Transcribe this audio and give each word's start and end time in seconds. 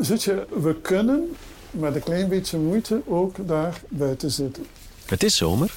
Zit 0.00 0.22
je, 0.22 0.46
we 0.50 0.80
kunnen 0.80 1.36
met 1.70 1.94
een 1.94 2.02
klein 2.02 2.28
beetje 2.28 2.58
moeite 2.58 3.02
ook 3.06 3.48
daar 3.48 3.80
buiten 3.88 4.30
zitten. 4.30 4.66
Het 5.06 5.22
is 5.22 5.36
zomer 5.36 5.70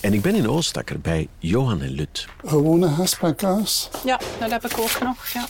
en 0.00 0.12
ik 0.12 0.22
ben 0.22 0.34
in 0.34 0.48
Oostakker 0.48 1.00
bij 1.00 1.28
Johan 1.38 1.80
en 1.82 1.90
Lut. 1.90 2.26
Gewone 2.44 2.86
hasp 2.86 3.22
en 3.22 3.34
kaas. 3.34 3.88
Ja, 4.04 4.20
dat 4.40 4.50
heb 4.50 4.64
ik 4.64 4.78
ook 4.78 4.98
nog. 5.02 5.26
Ja. 5.26 5.46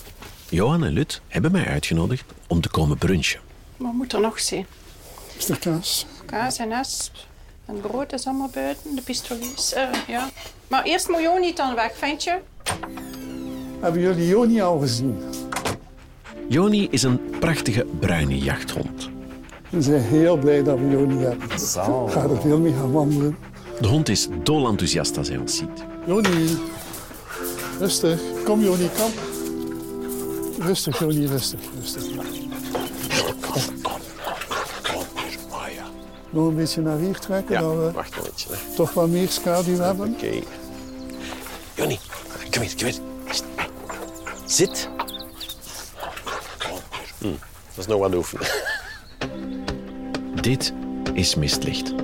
Johan 0.48 0.84
en 0.84 0.92
Lut 0.92 1.20
hebben 1.28 1.52
mij 1.52 1.66
uitgenodigd 1.66 2.24
om 2.46 2.60
te 2.60 2.68
komen 2.68 2.98
brunchen. 2.98 3.40
Wat 3.76 3.92
moet 3.92 4.12
er 4.12 4.20
nog 4.20 4.40
zijn? 4.40 4.66
Is 5.36 5.48
er 5.48 5.58
kaas? 5.58 6.06
Kaas 6.26 6.58
en 6.58 6.72
asp. 6.72 7.14
En 7.66 7.80
brood 7.80 8.12
is 8.12 8.26
allemaal 8.26 8.50
buiten. 8.54 8.94
De 8.94 9.02
pistolies. 9.02 9.72
eh, 9.72 9.88
ja. 10.08 10.30
Maar 10.68 10.82
eerst 10.82 11.08
moet 11.08 11.20
Joni 11.20 11.54
dan 11.54 11.74
weg, 11.74 11.92
vind 11.96 12.22
je? 12.24 12.38
Hebben 13.80 14.00
jullie 14.00 14.26
Joni 14.26 14.60
al 14.62 14.78
gezien? 14.78 15.22
Joni 16.52 16.88
is 16.90 17.02
een 17.02 17.20
prachtige 17.40 17.86
bruine 18.00 18.38
jachthond. 18.38 19.08
We 19.70 19.82
zijn 19.82 20.00
heel 20.02 20.36
blij 20.36 20.62
dat 20.62 20.78
we 20.78 20.88
Joni 20.90 21.18
hebben. 21.24 21.58
Zo. 21.58 22.06
Ga 22.06 22.22
er 22.22 22.40
veel 22.40 22.58
mee 22.58 22.72
gaan 22.72 22.92
wandelen. 22.92 23.36
De 23.80 23.86
hond 23.88 24.08
is 24.08 24.28
dol 24.42 24.66
enthousiast 24.68 25.16
als 25.18 25.28
hij 25.28 25.36
ons 25.36 25.56
ziet. 25.56 25.84
Joni, 26.06 26.56
rustig. 27.78 28.20
Kom 28.44 28.62
Joni, 28.64 28.88
kom. 28.98 29.10
Rustig 30.66 30.98
Joni, 30.98 31.26
rustig, 31.26 31.60
rustig. 31.80 32.02
Nog 36.30 36.46
een 36.48 36.54
beetje 36.56 36.80
naar 36.80 36.98
hier 36.98 37.18
trekken, 37.18 37.60
dat 37.60 37.76
we 37.76 37.90
Wacht 37.92 38.16
een 38.16 38.22
beetje. 38.22 38.48
hè. 38.50 38.74
toch 38.74 38.92
wat 38.92 39.08
meer 39.08 39.28
schaduw 39.28 39.78
hebben. 39.78 40.12
Oké. 40.12 40.30
Jonny, 41.74 41.98
kom 42.50 42.62
hier, 42.62 42.74
kom 42.76 42.86
hier. 42.86 42.94
Zit. 44.46 44.88
Hm, 47.22 47.28
dat 47.74 47.78
is 47.78 47.86
nog 47.86 47.98
wat 47.98 48.14
oefenen. 48.14 48.46
Dit 50.40 50.72
is 51.14 51.34
Mistlicht. 51.34 51.94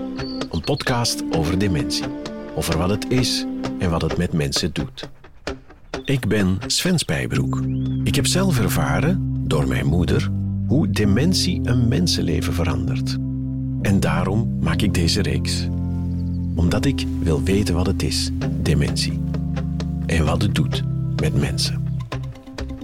Een 0.50 0.60
podcast 0.64 1.22
over 1.30 1.58
dementie. 1.58 2.04
Over 2.54 2.78
wat 2.78 2.90
het 2.90 3.10
is 3.10 3.44
en 3.78 3.90
wat 3.90 4.02
het 4.02 4.16
met 4.16 4.32
mensen 4.32 4.72
doet. 4.72 5.08
Ik 6.04 6.28
ben 6.28 6.58
Sven 6.66 6.98
Spijbroek. 6.98 7.62
Ik 8.04 8.14
heb 8.14 8.26
zelf 8.26 8.60
ervaren, 8.60 9.34
door 9.46 9.68
mijn 9.68 9.86
moeder, 9.86 10.30
hoe 10.66 10.90
dementie 10.90 11.60
een 11.64 11.88
mensenleven 11.88 12.52
verandert. 12.52 13.16
En 13.82 14.00
daarom 14.00 14.58
maak 14.60 14.82
ik 14.82 14.94
deze 14.94 15.22
reeks. 15.22 15.66
Omdat 16.54 16.84
ik 16.84 17.04
wil 17.20 17.42
weten 17.42 17.74
wat 17.74 17.86
het 17.86 18.02
is, 18.02 18.30
dementie. 18.50 19.20
En 20.06 20.24
wat 20.24 20.42
het 20.42 20.54
doet 20.54 20.82
met 21.20 21.34
mensen. 21.34 21.86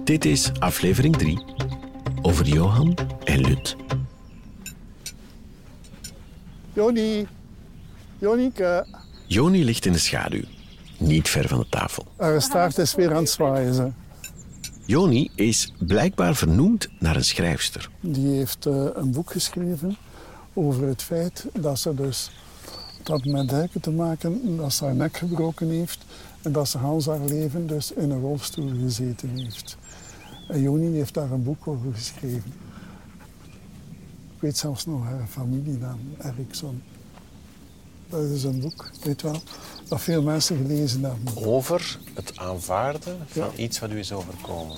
Dit 0.03 0.25
is 0.25 0.51
aflevering 0.59 1.17
3 1.17 1.54
over 2.25 2.45
Johan 2.45 2.97
en 3.23 3.41
Lut. 3.41 3.75
Joni, 6.73 7.27
Jonieke. 8.17 8.85
Joni 9.27 9.65
ligt 9.65 9.85
in 9.85 9.91
de 9.91 9.97
schaduw, 9.97 10.43
niet 10.97 11.29
ver 11.29 11.47
van 11.47 11.59
de 11.59 11.65
tafel. 11.69 12.05
Haar 12.17 12.41
staart 12.41 12.77
is 12.77 12.95
weer 12.95 13.09
aan 13.09 13.21
het 13.21 13.29
zwaaien. 13.29 13.73
Ze. 13.73 13.89
Joni 14.85 15.29
is 15.35 15.73
blijkbaar 15.77 16.35
vernoemd 16.35 16.89
naar 16.99 17.15
een 17.15 17.25
schrijfster. 17.25 17.89
Die 17.99 18.35
heeft 18.35 18.65
eh, 18.65 18.85
een 18.93 19.11
boek 19.11 19.31
geschreven 19.31 19.97
over 20.53 20.87
het 20.87 21.01
feit 21.01 21.45
dat 21.53 21.79
ze 21.79 21.95
dus 21.95 22.31
dat 23.03 23.25
met 23.25 23.49
duiken 23.49 23.81
te 23.81 23.91
maken, 23.91 24.57
dat 24.57 24.73
ze 24.73 24.85
haar 24.85 24.95
nek 24.95 25.17
gebroken 25.17 25.69
heeft 25.69 26.05
en 26.41 26.51
dat 26.51 26.69
ze 26.69 26.77
Hans 26.77 27.05
haar 27.05 27.25
leven 27.25 27.67
dus 27.67 27.91
in 27.91 28.11
een 28.11 28.21
rolstoel 28.21 28.71
gezeten 28.83 29.29
heeft. 29.29 29.77
En 30.47 30.61
Joni 30.61 30.95
heeft 30.95 31.13
daar 31.13 31.31
een 31.31 31.43
boek 31.43 31.67
over 31.67 31.93
geschreven. 31.93 32.53
Ik 34.35 34.41
weet 34.41 34.57
zelfs 34.57 34.85
nog 34.85 35.03
haar 35.03 35.27
familienaam, 35.29 35.99
Eriksson. 36.23 36.83
Dat 38.09 38.23
is 38.23 38.43
een 38.43 38.59
boek, 38.59 38.89
weet 39.03 39.21
wel, 39.21 39.41
dat 39.87 40.01
veel 40.01 40.21
mensen 40.23 40.57
gelezen 40.57 41.03
hebben. 41.03 41.45
Over 41.45 41.99
het 42.13 42.37
aanvaarden 42.37 43.17
van 43.27 43.43
Ja. 43.55 43.63
iets 43.63 43.79
wat 43.79 43.91
u 43.91 43.97
is 43.99 44.11
overkomen. 44.11 44.77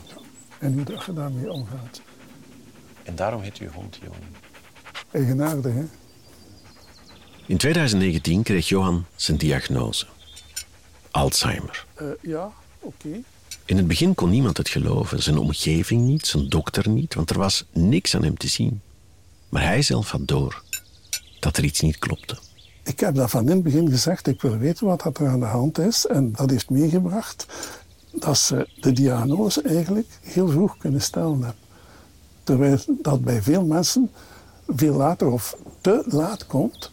En 0.59 0.73
hoe 0.73 0.83
dat 0.83 1.05
je 1.05 1.13
daarmee 1.13 1.51
omgaat. 1.51 2.01
En 3.03 3.15
daarom 3.15 3.41
heet 3.41 3.57
uw 3.57 3.69
hond 3.69 3.95
Jonny. 4.01 4.17
Eigenaardig, 5.11 5.73
hè? 5.73 5.85
In 7.45 7.57
2019 7.57 8.43
kreeg 8.43 8.67
Johan 8.67 9.05
zijn 9.15 9.37
diagnose. 9.37 10.05
Alzheimer. 11.11 11.85
Eh, 11.93 12.05
ja, 12.21 12.51
oké. 12.79 13.09
In 13.67 13.77
het 13.77 13.87
begin 13.87 14.15
kon 14.15 14.29
niemand 14.29 14.57
het 14.57 14.69
geloven. 14.69 15.23
Zijn 15.23 15.37
omgeving 15.37 16.01
niet, 16.01 16.27
zijn 16.27 16.49
dokter 16.49 16.89
niet, 16.89 17.13
want 17.13 17.29
er 17.29 17.37
was 17.37 17.65
niks 17.71 18.15
aan 18.15 18.23
hem 18.23 18.37
te 18.37 18.47
zien. 18.47 18.81
Maar 19.49 19.63
hij 19.63 19.81
zelf 19.81 20.11
had 20.11 20.27
door 20.27 20.63
dat 21.39 21.57
er 21.57 21.63
iets 21.63 21.81
niet 21.81 21.99
klopte. 21.99 22.37
Ik 22.83 22.99
heb 22.99 23.15
dat 23.15 23.29
van 23.29 23.41
in 23.41 23.49
het 23.49 23.63
begin 23.63 23.89
gezegd, 23.89 24.27
ik 24.27 24.41
wil 24.41 24.57
weten 24.57 24.85
wat 24.85 25.19
er 25.19 25.27
aan 25.27 25.39
de 25.39 25.45
hand 25.45 25.77
is. 25.77 26.05
En 26.05 26.31
dat 26.31 26.49
heeft 26.49 26.69
meegebracht 26.69 27.45
dat 28.11 28.37
ze 28.37 28.69
de 28.79 28.91
diagnose 28.91 29.61
eigenlijk 29.61 30.07
heel 30.21 30.47
vroeg 30.47 30.77
kunnen 30.77 31.01
stellen. 31.01 31.55
Terwijl 32.43 32.77
dat 33.01 33.23
bij 33.23 33.41
veel 33.41 33.65
mensen 33.65 34.11
veel 34.67 34.95
later 34.95 35.27
of 35.27 35.57
te 35.81 36.03
laat 36.05 36.45
komt, 36.45 36.91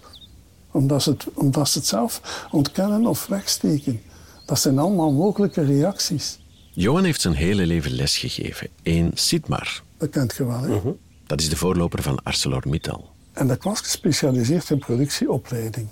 omdat 0.71 1.05
het, 1.05 1.27
omdat 1.35 1.69
ze 1.69 1.79
het 1.79 1.87
zelf 1.87 2.47
ontkennen 2.51 3.07
of 3.07 3.27
wegsteken. 3.27 4.01
Dat 4.47 4.59
zijn 4.59 4.79
allemaal 4.79 5.13
mogelijke 5.13 5.65
reacties. 5.65 6.43
Johan 6.77 7.05
heeft 7.05 7.21
zijn 7.21 7.35
hele 7.35 7.67
leven 7.67 7.91
lesgegeven 7.91 8.69
in 8.83 9.11
Sidmar. 9.15 9.83
Dat 9.99 10.11
kent 10.11 10.35
je 10.37 10.47
wel, 10.47 10.61
hè? 10.61 10.81
Dat 11.27 11.41
is 11.41 11.49
de 11.49 11.57
voorloper 11.57 12.03
van 12.03 12.23
ArcelorMittal. 12.23 13.11
En 13.33 13.51
ik 13.51 13.63
was 13.63 13.81
gespecialiseerd 13.81 14.71
in 14.71 14.79
productieopleiding. 14.79 15.89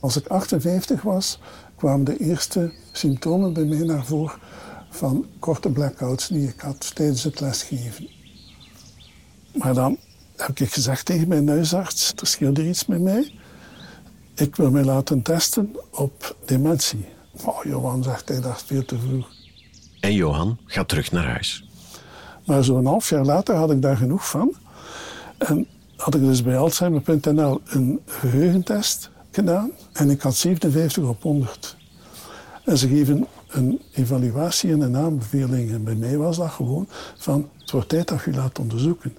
Als 0.00 0.16
ik 0.16 0.26
58 0.26 1.02
was, 1.02 1.38
kwamen 1.76 2.04
de 2.04 2.18
eerste 2.18 2.72
symptomen 2.92 3.52
bij 3.52 3.64
mij 3.64 3.78
naar 3.78 4.04
voren 4.04 4.38
van 4.90 5.26
korte 5.38 5.68
blackouts 5.68 6.28
die 6.28 6.48
ik 6.48 6.60
had 6.60 6.94
tijdens 6.94 7.22
het 7.22 7.40
lesgeven. 7.40 8.08
Maar 9.54 9.74
dan 9.74 9.98
heb 10.36 10.58
ik 10.60 10.72
gezegd 10.72 11.04
tegen 11.04 11.28
mijn 11.28 11.48
huisarts, 11.48 12.12
er 12.16 12.26
scheelde 12.26 12.60
er 12.60 12.68
iets 12.68 12.86
met 12.86 13.00
mij. 13.00 13.32
Ik 14.34 14.56
wil 14.56 14.70
mij 14.70 14.84
laten 14.84 15.22
testen 15.22 15.76
op 15.90 16.36
dementie. 16.44 17.04
Oh, 17.44 17.64
Johan 17.64 18.02
zegt 18.02 18.28
hij, 18.28 18.40
dat 18.40 18.56
is 18.56 18.62
veel 18.62 18.84
te 18.84 18.98
vroeg. 18.98 19.35
En 20.06 20.14
Johan 20.14 20.58
gaat 20.64 20.88
terug 20.88 21.12
naar 21.12 21.24
huis. 21.24 21.64
Maar 22.44 22.64
zo'n 22.64 22.86
half 22.86 23.08
jaar 23.08 23.24
later 23.24 23.54
had 23.54 23.70
ik 23.70 23.82
daar 23.82 23.96
genoeg 23.96 24.28
van. 24.28 24.54
En 25.38 25.66
had 25.96 26.14
ik 26.14 26.20
dus 26.20 26.42
bij 26.42 26.56
Alzheimer.nl 26.56 27.60
een 27.64 28.00
geheugentest 28.06 29.10
gedaan. 29.30 29.70
En 29.92 30.10
ik 30.10 30.20
had 30.20 30.36
57 30.36 31.04
op 31.04 31.22
100. 31.22 31.76
En 32.64 32.78
ze 32.78 32.88
geven 32.88 33.26
een 33.48 33.80
evaluatie 33.92 34.72
en 34.72 34.80
een 34.80 34.96
aanbeveling. 34.96 35.70
En 35.70 35.84
bij 35.84 35.94
mij 35.94 36.16
was 36.16 36.36
dat 36.36 36.50
gewoon 36.50 36.88
van, 37.16 37.48
het 37.58 37.70
wordt 37.70 37.88
tijd 37.88 38.08
dat 38.08 38.22
je 38.24 38.32
laat 38.32 38.58
onderzoeken. 38.58 39.16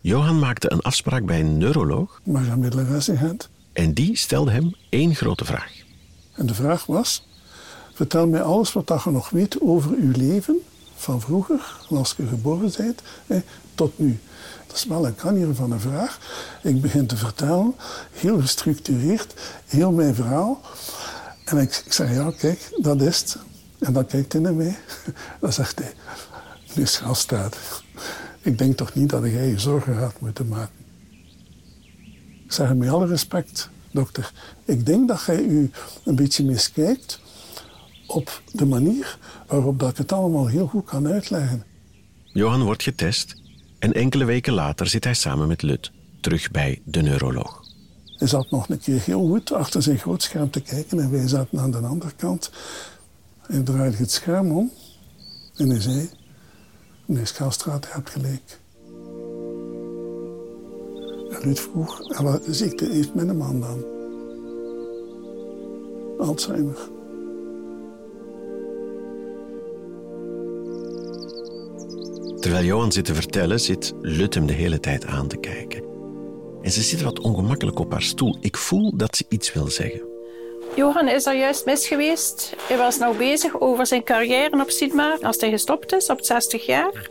Johan 0.00 0.38
maakte 0.38 0.72
een 0.72 0.82
afspraak 0.82 1.24
bij 1.24 1.40
een 1.40 1.58
neuroloog 1.58 2.20
Maar 2.24 2.44
in 3.06 3.16
Gent. 3.16 3.48
en 3.72 3.92
die 3.92 4.16
stelde 4.16 4.50
hem 4.50 4.74
één 4.88 5.14
grote 5.14 5.44
vraag. 5.44 5.72
En 6.34 6.46
de 6.46 6.54
vraag 6.54 6.86
was, 6.86 7.26
vertel 7.92 8.26
mij 8.26 8.42
alles 8.42 8.72
wat 8.72 9.00
je 9.04 9.10
nog 9.10 9.30
weet 9.30 9.60
over 9.60 9.90
uw 9.90 10.10
leven 10.10 10.56
van 10.94 11.20
vroeger, 11.20 11.76
als 11.88 12.14
je 12.16 12.26
geboren 12.26 12.72
bent, 12.76 13.02
tot 13.74 13.98
nu. 13.98 14.20
Dat 14.66 14.76
is 14.76 14.84
wel 14.84 15.06
een 15.06 15.14
kanier 15.14 15.54
van 15.54 15.72
een 15.72 15.80
vraag. 15.80 16.18
Ik 16.62 16.80
begin 16.80 17.06
te 17.06 17.16
vertellen, 17.16 17.74
heel 18.10 18.40
gestructureerd, 18.40 19.34
heel 19.66 19.92
mijn 19.92 20.14
verhaal. 20.14 20.60
En 21.44 21.58
ik, 21.58 21.84
zeg, 21.88 22.12
ja, 22.14 22.32
kijk, 22.38 22.72
dat 22.76 23.00
is 23.00 23.18
het. 23.18 23.36
En 23.78 23.92
dan 23.92 24.06
kijkt 24.06 24.32
hij 24.32 24.42
naar 24.42 24.54
mij. 24.54 24.78
Dan 25.40 25.52
zegt 25.52 25.78
hij, 25.78 25.92
meneer 26.68 26.86
Schalstaat, 26.86 27.56
ik 28.40 28.58
denk 28.58 28.76
toch 28.76 28.94
niet 28.94 29.10
dat 29.10 29.22
jij 29.22 29.48
je 29.48 29.58
zorgen 29.58 29.96
gaat 29.96 30.20
moeten 30.20 30.48
maken. 30.48 30.74
Ik 32.44 32.52
zeg 32.52 32.74
met 32.74 32.88
alle 32.88 33.06
respect, 33.06 33.68
dokter, 33.90 34.32
ik 34.64 34.86
denk 34.86 35.08
dat 35.08 35.22
jij 35.24 35.42
u 35.42 35.70
een 36.04 36.16
beetje 36.16 36.44
miskijkt 36.44 37.20
op 38.12 38.42
de 38.52 38.66
manier 38.66 39.18
waarop 39.46 39.78
dat 39.78 39.90
ik 39.90 39.96
het 39.96 40.12
allemaal 40.12 40.46
heel 40.46 40.66
goed 40.66 40.84
kan 40.84 41.06
uitleggen. 41.06 41.64
Johan 42.24 42.62
wordt 42.62 42.82
getest 42.82 43.34
en 43.78 43.92
enkele 43.92 44.24
weken 44.24 44.52
later 44.52 44.86
zit 44.86 45.04
hij 45.04 45.14
samen 45.14 45.48
met 45.48 45.62
Lut 45.62 45.90
terug 46.20 46.50
bij 46.50 46.80
de 46.84 47.02
neuroloog. 47.02 47.60
Hij 48.16 48.28
zat 48.28 48.50
nog 48.50 48.68
een 48.68 48.78
keer 48.78 49.00
heel 49.00 49.26
goed 49.26 49.52
achter 49.52 49.82
zijn 49.82 49.98
grootscherm 49.98 50.50
te 50.50 50.60
kijken 50.60 51.00
en 51.00 51.10
wij 51.10 51.28
zaten 51.28 51.60
aan 51.60 51.70
de 51.70 51.78
andere 51.78 52.12
kant. 52.16 52.50
Hij 53.46 53.60
draaide 53.60 53.96
het 53.96 54.10
scherm 54.10 54.50
om 54.50 54.72
en 55.56 55.68
hij 55.68 55.80
zei, 55.80 56.10
meneer 57.06 57.26
Schaalstraat, 57.26 57.84
je 57.84 57.92
hebt 57.92 58.10
gelijk. 58.10 58.60
En 61.30 61.40
Ruud 61.40 61.58
vroeg, 61.58 62.00
en 62.00 62.24
wat 62.24 62.42
ziekte 62.46 62.84
heeft 62.84 63.14
mijn 63.14 63.36
man 63.36 63.60
dan? 63.60 63.84
Alzheimer. 66.18 66.90
Terwijl 72.42 72.64
Johan 72.64 72.92
zit 72.92 73.04
te 73.04 73.14
vertellen, 73.14 73.60
zit 73.60 73.92
Lut 74.00 74.34
hem 74.34 74.46
de 74.46 74.52
hele 74.52 74.80
tijd 74.80 75.06
aan 75.06 75.28
te 75.28 75.36
kijken. 75.36 75.82
En 76.62 76.70
ze 76.70 76.82
zit 76.82 77.02
wat 77.02 77.20
ongemakkelijk 77.20 77.78
op 77.78 77.92
haar 77.92 78.02
stoel. 78.02 78.36
Ik 78.40 78.56
voel 78.56 78.96
dat 78.96 79.16
ze 79.16 79.24
iets 79.28 79.52
wil 79.52 79.66
zeggen. 79.66 80.02
Johan 80.76 81.08
is 81.08 81.26
er 81.26 81.36
juist 81.36 81.64
mis 81.64 81.86
geweest. 81.86 82.54
Hij 82.68 82.76
was 82.76 82.98
nou 82.98 83.16
bezig 83.16 83.60
over 83.60 83.86
zijn 83.86 84.04
carrière 84.04 84.60
op 84.60 84.70
Sidmar 84.70 85.18
als 85.20 85.40
hij 85.40 85.50
gestopt 85.50 85.92
is 85.92 86.10
op 86.10 86.24
60 86.24 86.66
jaar. 86.66 87.10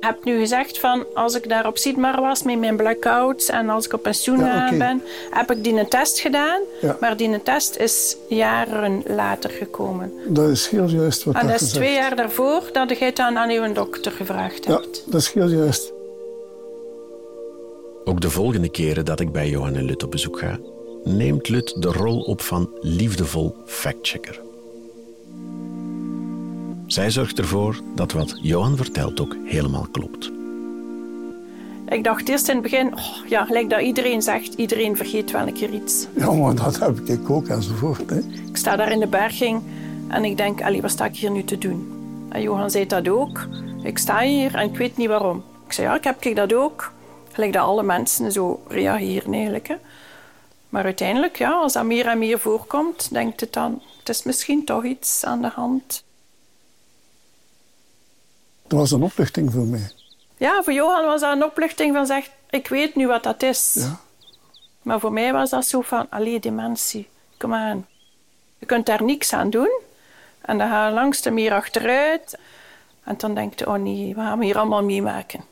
Ik 0.00 0.06
heb 0.06 0.24
nu 0.24 0.38
gezegd 0.38 0.78
van 0.78 1.04
als 1.14 1.34
ik 1.34 1.48
daar 1.48 1.66
op 1.66 1.78
Sidmar 1.78 2.20
was 2.20 2.42
met 2.42 2.58
mijn 2.58 2.76
blackouts 2.76 3.48
en 3.48 3.68
als 3.68 3.84
ik 3.84 3.92
op 3.92 4.02
pensioen 4.02 4.38
Ja, 4.38 4.70
ben, 4.78 5.02
heb 5.30 5.50
ik 5.50 5.64
die 5.64 5.72
een 5.78 5.88
test 5.88 6.20
gedaan. 6.20 6.60
Ja. 6.80 6.96
Maar 7.00 7.16
die 7.16 7.42
test 7.42 7.76
is 7.76 8.16
jaren 8.28 9.02
later 9.06 9.50
gekomen. 9.50 10.12
Dat 10.28 10.48
is 10.48 10.68
heel 10.68 10.86
juist 10.88 11.24
wat 11.24 11.34
En 11.34 11.40
dat 11.40 11.50
dat 11.50 11.60
is 11.60 11.66
gezegd. 11.66 11.84
twee 11.84 11.94
jaar 11.94 12.16
daarvoor 12.16 12.62
dat 12.72 12.98
je 12.98 13.04
het 13.04 13.16
dan 13.16 13.38
aan 13.38 13.50
uw 13.50 13.72
dokter 13.72 14.12
gevraagd 14.12 14.64
Ja, 14.64 14.72
hebt. 14.72 15.02
dat 15.06 15.20
is 15.20 15.32
heel 15.32 15.48
juist. 15.48 15.92
Ook 18.04 18.20
de 18.20 18.30
volgende 18.30 18.68
keren 18.68 19.04
dat 19.04 19.20
ik 19.20 19.32
bij 19.32 19.48
Johan 19.48 19.74
en 19.74 19.84
Lut 19.84 20.02
op 20.02 20.10
bezoek 20.10 20.38
ga, 20.38 20.58
neemt 21.04 21.48
Lut 21.48 21.82
de 21.82 21.88
rol 21.92 22.20
op 22.20 22.40
van 22.40 22.70
liefdevol 22.80 23.54
factchecker. 23.66 24.40
Zij 26.92 27.10
zorgt 27.10 27.38
ervoor 27.38 27.80
dat 27.94 28.12
wat 28.12 28.38
Johan 28.40 28.76
vertelt 28.76 29.20
ook 29.20 29.36
helemaal 29.44 29.86
klopt. 29.90 30.30
Ik 31.88 32.04
dacht 32.04 32.28
eerst 32.28 32.48
in 32.48 32.54
het 32.54 32.62
begin, 32.62 32.94
oh, 32.94 33.28
ja, 33.28 33.44
gelijk 33.44 33.70
dat 33.70 33.80
iedereen 33.80 34.22
zegt, 34.22 34.54
iedereen 34.54 34.96
vergeet 34.96 35.30
wel 35.30 35.46
een 35.46 35.52
keer 35.52 35.70
iets. 35.70 36.06
Ja, 36.16 36.32
maar 36.32 36.54
dat 36.54 36.78
heb 36.78 36.98
ik 36.98 37.30
ook 37.30 37.46
enzovoort. 37.46 38.10
Hè. 38.10 38.18
Ik 38.48 38.56
sta 38.56 38.76
daar 38.76 38.92
in 38.92 39.00
de 39.00 39.06
berging 39.06 39.62
en 40.08 40.24
ik 40.24 40.36
denk, 40.36 40.62
allee, 40.62 40.82
wat 40.82 40.90
sta 40.90 41.04
ik 41.04 41.16
hier 41.16 41.30
nu 41.30 41.44
te 41.44 41.58
doen? 41.58 41.92
En 42.28 42.42
Johan 42.42 42.70
zei 42.70 42.86
dat 42.86 43.08
ook. 43.08 43.46
Ik 43.82 43.98
sta 43.98 44.20
hier 44.20 44.54
en 44.54 44.68
ik 44.68 44.76
weet 44.76 44.96
niet 44.96 45.08
waarom. 45.08 45.44
Ik 45.66 45.72
zei, 45.72 45.86
ja, 45.86 45.96
ik 45.96 46.04
heb 46.04 46.24
ik 46.24 46.36
dat 46.36 46.54
ook. 46.54 46.92
Gelijk 47.32 47.52
dat 47.52 47.62
alle 47.62 47.82
mensen 47.82 48.32
zo 48.32 48.62
reageren 48.68 49.32
eigenlijk. 49.32 49.68
Hè. 49.68 49.76
Maar 50.68 50.84
uiteindelijk, 50.84 51.38
ja, 51.38 51.50
als 51.50 51.72
dat 51.72 51.84
meer 51.84 52.06
en 52.06 52.18
meer 52.18 52.38
voorkomt, 52.38 53.08
denkt 53.12 53.40
het 53.40 53.52
dan, 53.52 53.82
het 53.98 54.08
is 54.08 54.22
misschien 54.22 54.64
toch 54.64 54.84
iets 54.84 55.24
aan 55.24 55.42
de 55.42 55.50
hand. 55.54 56.02
Dat 58.70 58.78
was 58.78 58.90
een 58.90 59.02
opluchting 59.02 59.52
voor 59.52 59.64
mij. 59.64 59.90
Ja, 60.36 60.62
voor 60.62 60.72
Johan 60.72 61.04
was 61.04 61.20
dat 61.20 61.36
een 61.36 61.44
opluchting 61.44 61.94
van, 61.94 62.06
zeg, 62.06 62.30
ik 62.50 62.68
weet 62.68 62.94
nu 62.94 63.06
wat 63.06 63.22
dat 63.22 63.42
is. 63.42 63.74
Ja. 63.78 64.00
Maar 64.82 65.00
voor 65.00 65.12
mij 65.12 65.32
was 65.32 65.50
dat 65.50 65.66
zo 65.66 65.80
van, 65.80 66.06
allee, 66.10 66.40
dementie, 66.40 67.08
kom 67.36 67.54
aan. 67.54 67.86
Je 68.58 68.66
kunt 68.66 68.86
daar 68.86 69.04
niks 69.04 69.32
aan 69.32 69.50
doen. 69.50 69.80
En 70.40 70.58
dan 70.58 70.68
ga 70.68 70.86
je 70.86 70.94
langs 70.94 71.22
de 71.22 71.30
meer 71.30 71.52
achteruit. 71.52 72.38
En 73.04 73.14
dan 73.18 73.34
denk 73.34 73.58
je, 73.58 73.66
oh 73.66 73.74
nee, 73.74 74.14
we 74.14 74.20
gaan 74.20 74.38
we 74.38 74.44
hier 74.44 74.58
allemaal 74.58 74.84
meemaken. 74.84 75.44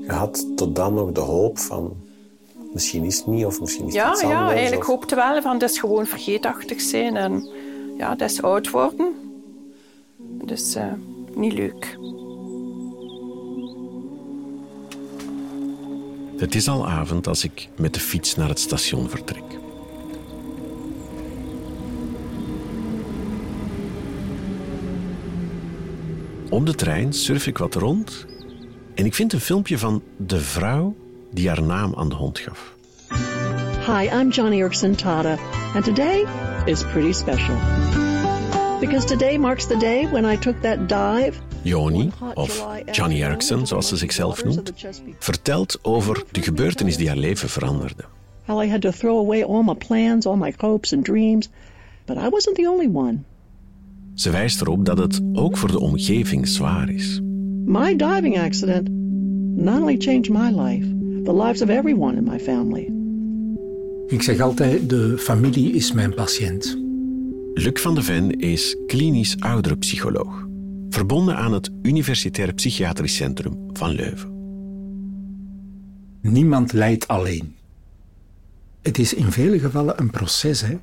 Je 0.00 0.12
had 0.12 0.56
tot 0.56 0.76
dan 0.76 0.94
nog 0.94 1.12
de 1.12 1.20
hoop 1.20 1.58
van... 1.58 2.07
Misschien 2.72 3.04
is 3.04 3.16
het 3.16 3.26
niet, 3.26 3.44
of 3.46 3.60
misschien 3.60 3.86
is 3.86 3.94
het 3.94 4.02
Ja, 4.02 4.10
iets 4.12 4.20
ja, 4.20 4.50
eigenlijk 4.50 4.80
of- 4.82 4.86
hoopte 4.88 5.14
wel 5.14 5.42
van, 5.42 5.58
dat 5.58 5.70
is 5.70 5.78
gewoon 5.78 6.06
vergeetachtig 6.06 6.80
zijn. 6.80 7.16
En 7.16 7.48
ja, 7.98 8.14
dat 8.14 8.30
is 8.30 8.42
oud 8.42 8.70
worden. 8.70 9.14
Dus 10.44 10.74
eh, 10.74 10.92
niet 11.34 11.52
leuk. 11.52 11.98
Het 16.36 16.54
is 16.54 16.68
al 16.68 16.88
avond 16.88 17.26
als 17.26 17.44
ik 17.44 17.68
met 17.76 17.94
de 17.94 18.00
fiets 18.00 18.34
naar 18.36 18.48
het 18.48 18.58
station 18.60 19.08
vertrek. 19.08 19.42
Op 26.50 26.66
de 26.66 26.74
trein 26.74 27.12
surf 27.12 27.46
ik 27.46 27.58
wat 27.58 27.74
rond 27.74 28.26
en 28.94 29.04
ik 29.04 29.14
vind 29.14 29.32
een 29.32 29.40
filmpje 29.40 29.78
van 29.78 30.02
de 30.16 30.40
vrouw 30.40 30.96
die 31.30 31.48
haar 31.48 31.62
naam 31.62 31.94
aan 31.96 32.08
de 32.08 32.14
hond 32.14 32.38
gaf. 32.38 32.76
Hi, 33.86 34.20
I'm 34.20 34.30
Johnny 34.30 34.58
Erickson 34.58 34.94
Tata, 34.94 35.38
and 35.74 35.84
today 35.84 36.24
is 36.64 36.82
pretty 36.82 37.12
special. 37.12 37.56
Because 38.80 39.06
today 39.06 39.38
marks 39.38 39.66
the 39.66 39.76
day 39.76 40.06
when 40.10 40.24
I 40.32 40.36
took 40.36 40.60
that 40.60 40.88
dive. 40.88 41.40
Joni, 41.62 42.10
of 42.34 42.66
Johnny 42.90 43.22
Erickson 43.22 43.66
zoals 43.66 43.88
ze 43.88 43.96
zichzelf 43.96 44.44
noemt, 44.44 44.72
vertelt 45.18 45.78
over 45.82 46.24
de 46.30 46.42
gebeurtenis 46.42 46.96
die 46.96 47.08
haar 47.08 47.16
leven 47.16 47.48
veranderde. 47.48 48.04
How 48.44 48.62
I 48.62 48.68
had 48.68 48.80
to 48.80 48.90
throw 48.90 49.18
away 49.18 49.42
all 49.42 49.62
my 49.62 49.74
plans, 49.74 50.26
all 50.26 50.36
my 50.36 50.54
hopes 50.56 50.92
and 50.92 51.04
dreams. 51.04 51.48
But 52.04 52.16
I 52.16 52.28
wasn't 52.28 52.56
the 52.56 52.68
only 52.68 52.88
one. 52.92 53.18
Ze 54.14 54.30
wijst 54.30 54.60
erop 54.60 54.84
dat 54.84 54.98
het 54.98 55.20
ook 55.32 55.56
voor 55.56 55.70
de 55.70 55.80
omgeving 55.80 56.48
zwaar 56.48 56.90
is. 56.90 57.20
My 57.64 57.96
diving 57.96 58.38
accident 58.38 58.88
not 59.56 59.80
only 59.80 59.96
changed 59.96 60.30
my 60.30 60.50
life, 60.50 60.86
the 61.28 61.34
lives 61.34 61.62
of 61.62 61.68
everyone 61.68 62.16
in 62.16 62.24
my 62.24 62.38
family. 62.38 62.92
Ik 64.06 64.22
zeg 64.22 64.40
altijd, 64.40 64.88
de 64.88 65.18
familie 65.18 65.72
is 65.72 65.92
mijn 65.92 66.14
patiënt. 66.14 66.78
Luc 67.54 67.80
van 67.80 67.94
de 67.94 68.02
Ven 68.02 68.38
is 68.38 68.76
klinisch 68.86 69.40
ouderenpsycholoog, 69.40 70.46
verbonden 70.88 71.36
aan 71.36 71.52
het 71.52 71.70
Universitair 71.82 72.54
Psychiatrisch 72.54 73.16
Centrum 73.16 73.68
van 73.72 73.90
Leuven. 73.90 74.30
Niemand 76.20 76.72
lijdt 76.72 77.08
alleen. 77.08 77.56
Het 78.82 78.98
is 78.98 79.14
in 79.14 79.32
vele 79.32 79.58
gevallen 79.58 80.00
een 80.00 80.10
proces 80.10 80.60
hè, 80.60 80.78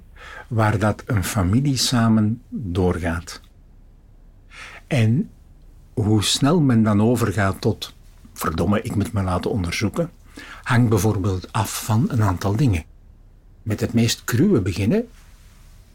waar 0.47 0.79
dat 0.79 1.03
een 1.05 1.23
familie 1.23 1.77
samen 1.77 2.41
doorgaat. 2.49 3.41
En 4.87 5.29
hoe 5.93 6.23
snel 6.23 6.59
men 6.59 6.83
dan 6.83 7.01
overgaat 7.01 7.61
tot, 7.61 7.95
verdomme, 8.33 8.81
ik 8.81 8.95
moet 8.95 9.13
me 9.13 9.23
laten 9.23 9.51
onderzoeken, 9.51 10.09
hangt 10.65 10.89
bijvoorbeeld 10.89 11.51
af 11.51 11.83
van 11.83 12.05
een 12.07 12.21
aantal 12.21 12.55
dingen. 12.55 12.83
Met 13.63 13.79
het 13.79 13.93
meest 13.93 14.23
cruwe 14.23 14.61
beginnen, 14.61 15.07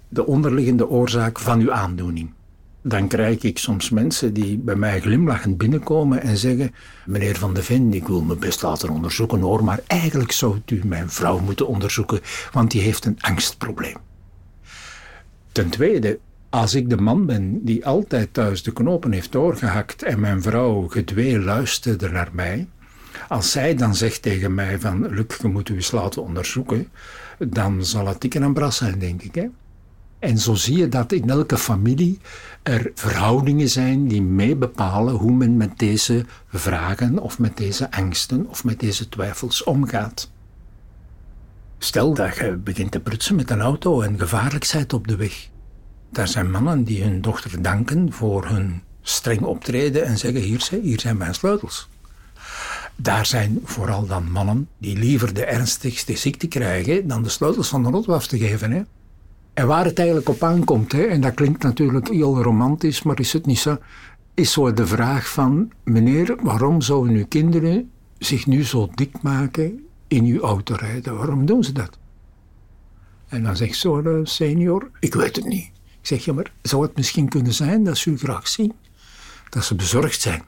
de 0.08 0.26
onderliggende 0.26 0.88
oorzaak 0.88 1.38
van 1.38 1.60
uw 1.60 1.72
aandoening. 1.72 2.32
Dan 2.82 3.08
krijg 3.08 3.42
ik 3.42 3.58
soms 3.58 3.90
mensen 3.90 4.32
die 4.32 4.58
bij 4.58 4.74
mij 4.74 5.00
glimlachend 5.00 5.58
binnenkomen 5.58 6.22
en 6.22 6.36
zeggen: 6.36 6.74
Meneer 7.06 7.36
Van 7.36 7.54
de 7.54 7.62
Ven, 7.62 7.94
ik 7.94 8.06
wil 8.06 8.22
me 8.22 8.36
best 8.36 8.62
laten 8.62 8.88
onderzoeken 8.88 9.40
hoor, 9.40 9.64
maar 9.64 9.80
eigenlijk 9.86 10.32
zou 10.32 10.60
u 10.66 10.80
mijn 10.84 11.10
vrouw 11.10 11.38
moeten 11.38 11.66
onderzoeken, 11.66 12.20
want 12.52 12.70
die 12.70 12.80
heeft 12.80 13.04
een 13.04 13.20
angstprobleem. 13.20 13.96
Ten 15.52 15.70
tweede, 15.70 16.18
als 16.50 16.74
ik 16.74 16.90
de 16.90 16.96
man 16.96 17.26
ben 17.26 17.64
die 17.64 17.86
altijd 17.86 18.34
thuis 18.34 18.62
de 18.62 18.72
knopen 18.72 19.12
heeft 19.12 19.32
doorgehakt 19.32 20.02
en 20.02 20.20
mijn 20.20 20.42
vrouw 20.42 20.88
gedwee 20.88 21.40
luisterde 21.40 22.08
naar 22.08 22.28
mij, 22.32 22.68
als 23.30 23.50
zij 23.50 23.74
dan 23.74 23.94
zegt 23.94 24.22
tegen 24.22 24.54
mij 24.54 24.80
van 24.80 25.08
Luc, 25.08 25.36
je 25.40 25.48
moet 25.48 25.68
u 25.68 25.74
eens 25.74 25.90
laten 25.90 26.22
onderzoeken, 26.22 26.88
dan 27.38 27.84
zal 27.84 28.06
het 28.06 28.20
tikken 28.20 28.42
en 28.42 28.52
bras 28.52 28.76
zijn, 28.76 28.98
denk 28.98 29.22
ik. 29.22 29.34
Hè? 29.34 29.46
En 30.18 30.38
zo 30.38 30.54
zie 30.54 30.76
je 30.76 30.88
dat 30.88 31.12
in 31.12 31.30
elke 31.30 31.58
familie 31.58 32.18
er 32.62 32.90
verhoudingen 32.94 33.68
zijn 33.68 34.08
die 34.08 34.22
mee 34.22 34.56
bepalen 34.56 35.14
hoe 35.14 35.32
men 35.32 35.56
met 35.56 35.78
deze 35.78 36.24
vragen 36.48 37.18
of 37.18 37.38
met 37.38 37.56
deze 37.56 37.90
angsten 37.90 38.46
of 38.48 38.64
met 38.64 38.80
deze 38.80 39.08
twijfels 39.08 39.64
omgaat. 39.64 40.30
Stel 41.78 42.14
dat 42.14 42.36
je 42.36 42.56
begint 42.56 42.90
te 42.90 43.00
prutsen 43.00 43.36
met 43.36 43.50
een 43.50 43.60
auto 43.60 44.00
en 44.00 44.18
gevaarlijk 44.18 44.92
op 44.92 45.08
de 45.08 45.16
weg. 45.16 45.48
Daar 46.12 46.28
zijn 46.28 46.50
mannen 46.50 46.84
die 46.84 47.02
hun 47.02 47.20
dochter 47.20 47.62
danken 47.62 48.12
voor 48.12 48.46
hun 48.46 48.82
streng 49.02 49.42
optreden 49.42 50.04
en 50.04 50.18
zeggen: 50.18 50.40
Hier, 50.40 50.68
hier 50.82 51.00
zijn 51.00 51.16
mijn 51.16 51.34
sleutels. 51.34 51.89
Daar 53.02 53.26
zijn 53.26 53.60
vooral 53.64 54.06
dan 54.06 54.30
mannen 54.30 54.68
die 54.78 54.98
liever 54.98 55.34
de 55.34 55.44
ernstigste 55.44 56.16
ziekte 56.16 56.48
krijgen 56.48 57.08
dan 57.08 57.22
de 57.22 57.28
sleutels 57.28 57.68
van 57.68 57.82
de 57.82 57.90
auto 57.90 58.12
af 58.12 58.26
te 58.26 58.38
geven. 58.38 58.70
Hè? 58.70 58.82
En 59.54 59.66
waar 59.66 59.84
het 59.84 59.98
eigenlijk 59.98 60.28
op 60.28 60.42
aankomt, 60.42 60.92
hè, 60.92 61.02
en 61.02 61.20
dat 61.20 61.34
klinkt 61.34 61.62
natuurlijk 61.62 62.08
heel 62.08 62.42
romantisch, 62.42 63.02
maar 63.02 63.20
is 63.20 63.32
het 63.32 63.46
niet 63.46 63.58
zo, 63.58 63.78
is 64.34 64.52
zo 64.52 64.72
de 64.72 64.86
vraag 64.86 65.28
van, 65.28 65.72
meneer, 65.84 66.36
waarom 66.42 66.80
zouden 66.80 67.14
uw 67.16 67.26
kinderen 67.26 67.90
zich 68.18 68.46
nu 68.46 68.64
zo 68.64 68.88
dik 68.94 69.22
maken 69.22 69.86
in 70.08 70.24
uw 70.24 70.40
auto 70.40 70.74
rijden? 70.74 71.16
Waarom 71.16 71.46
doen 71.46 71.64
ze 71.64 71.72
dat? 71.72 71.98
En 73.28 73.42
dan 73.42 73.56
zegt 73.56 73.76
zo'n 73.76 74.20
senior, 74.22 74.90
ik 75.00 75.14
weet 75.14 75.36
het 75.36 75.44
niet. 75.44 75.70
Ik 76.00 76.06
zeg, 76.06 76.24
ja, 76.24 76.32
maar 76.32 76.52
zou 76.62 76.82
het 76.82 76.96
misschien 76.96 77.28
kunnen 77.28 77.54
zijn 77.54 77.84
dat 77.84 77.98
ze 77.98 78.10
u 78.10 78.18
graag 78.18 78.48
zien? 78.48 78.72
Dat 79.48 79.64
ze 79.64 79.74
bezorgd 79.74 80.20
zijn. 80.20 80.42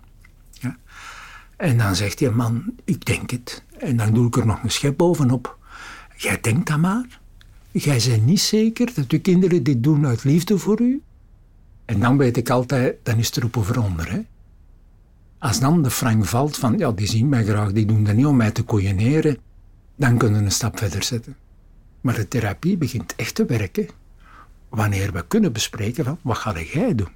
En 1.62 1.78
dan 1.78 1.96
zegt 1.96 2.18
die 2.18 2.30
man, 2.30 2.64
ik 2.84 3.04
denk 3.04 3.30
het. 3.30 3.62
En 3.78 3.96
dan 3.96 4.14
doe 4.14 4.26
ik 4.26 4.36
er 4.36 4.46
nog 4.46 4.62
een 4.62 4.70
schep 4.70 4.96
bovenop. 4.96 5.58
Jij 6.16 6.40
denkt 6.40 6.68
dat 6.68 6.78
maar. 6.78 7.20
Jij 7.70 8.02
bent 8.08 8.26
niet 8.26 8.40
zeker 8.40 8.94
dat 8.94 9.10
uw 9.10 9.20
kinderen 9.20 9.62
dit 9.62 9.82
doen 9.82 10.06
uit 10.06 10.24
liefde 10.24 10.58
voor 10.58 10.80
u? 10.80 11.02
En 11.84 12.00
dan 12.00 12.16
weet 12.16 12.36
ik 12.36 12.50
altijd, 12.50 12.96
dan 13.02 13.18
is 13.18 13.26
het 13.26 13.36
erop 13.36 13.56
of 13.56 13.68
eronder. 13.68 14.12
Hè? 14.12 14.20
Als 15.38 15.60
dan 15.60 15.82
de 15.82 15.90
frank 15.90 16.24
valt 16.24 16.56
van, 16.56 16.78
ja, 16.78 16.92
die 16.92 17.06
zien 17.06 17.28
mij 17.28 17.44
graag, 17.44 17.72
die 17.72 17.86
doen 17.86 18.04
dat 18.04 18.14
niet 18.14 18.26
om 18.26 18.36
mij 18.36 18.50
te 18.50 18.62
koeieneren, 18.62 19.38
dan 19.96 20.18
kunnen 20.18 20.38
we 20.38 20.44
een 20.44 20.52
stap 20.52 20.78
verder 20.78 21.02
zetten. 21.02 21.36
Maar 22.00 22.14
de 22.14 22.28
therapie 22.28 22.76
begint 22.76 23.14
echt 23.16 23.34
te 23.34 23.44
werken 23.44 23.88
wanneer 24.68 25.12
we 25.12 25.24
kunnen 25.28 25.52
bespreken 25.52 26.04
van 26.04 26.18
wat 26.22 26.36
ga 26.36 26.60
jij 26.60 26.94
doen? 26.94 27.12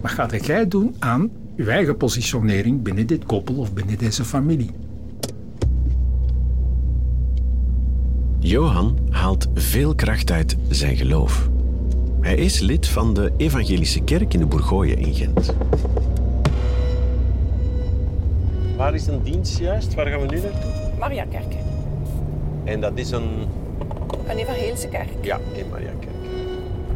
Wat 0.00 0.10
ga 0.10 0.36
jij 0.36 0.68
doen 0.68 0.96
aan 0.98 1.30
je 1.56 1.70
eigen 1.70 1.96
positionering 1.96 2.82
binnen 2.82 3.06
dit 3.06 3.24
koppel 3.24 3.54
of 3.54 3.72
binnen 3.72 3.98
deze 3.98 4.24
familie? 4.24 4.70
Johan 8.38 8.98
haalt 9.10 9.48
veel 9.54 9.94
kracht 9.94 10.30
uit 10.30 10.56
zijn 10.68 10.96
geloof. 10.96 11.48
Hij 12.20 12.36
is 12.36 12.60
lid 12.60 12.86
van 12.86 13.14
de 13.14 13.32
Evangelische 13.36 14.00
Kerk 14.00 14.34
in 14.34 14.40
de 14.40 14.46
Bourgogne 14.46 14.94
in 14.94 15.14
Gent. 15.14 15.54
Waar 18.76 18.94
is 18.94 19.06
een 19.06 19.22
dienst 19.22 19.58
juist? 19.58 19.94
Waar 19.94 20.06
gaan 20.06 20.20
we 20.20 20.26
nu 20.26 20.40
naartoe? 20.40 20.70
Mariakerk. 20.98 21.54
En 22.64 22.80
dat 22.80 22.92
is 22.94 23.10
een... 23.10 23.28
Een 24.28 24.36
evangelische 24.36 24.88
kerk. 24.88 25.08
Ja, 25.20 25.40
in 25.52 25.68
Mariakerk. 25.70 26.12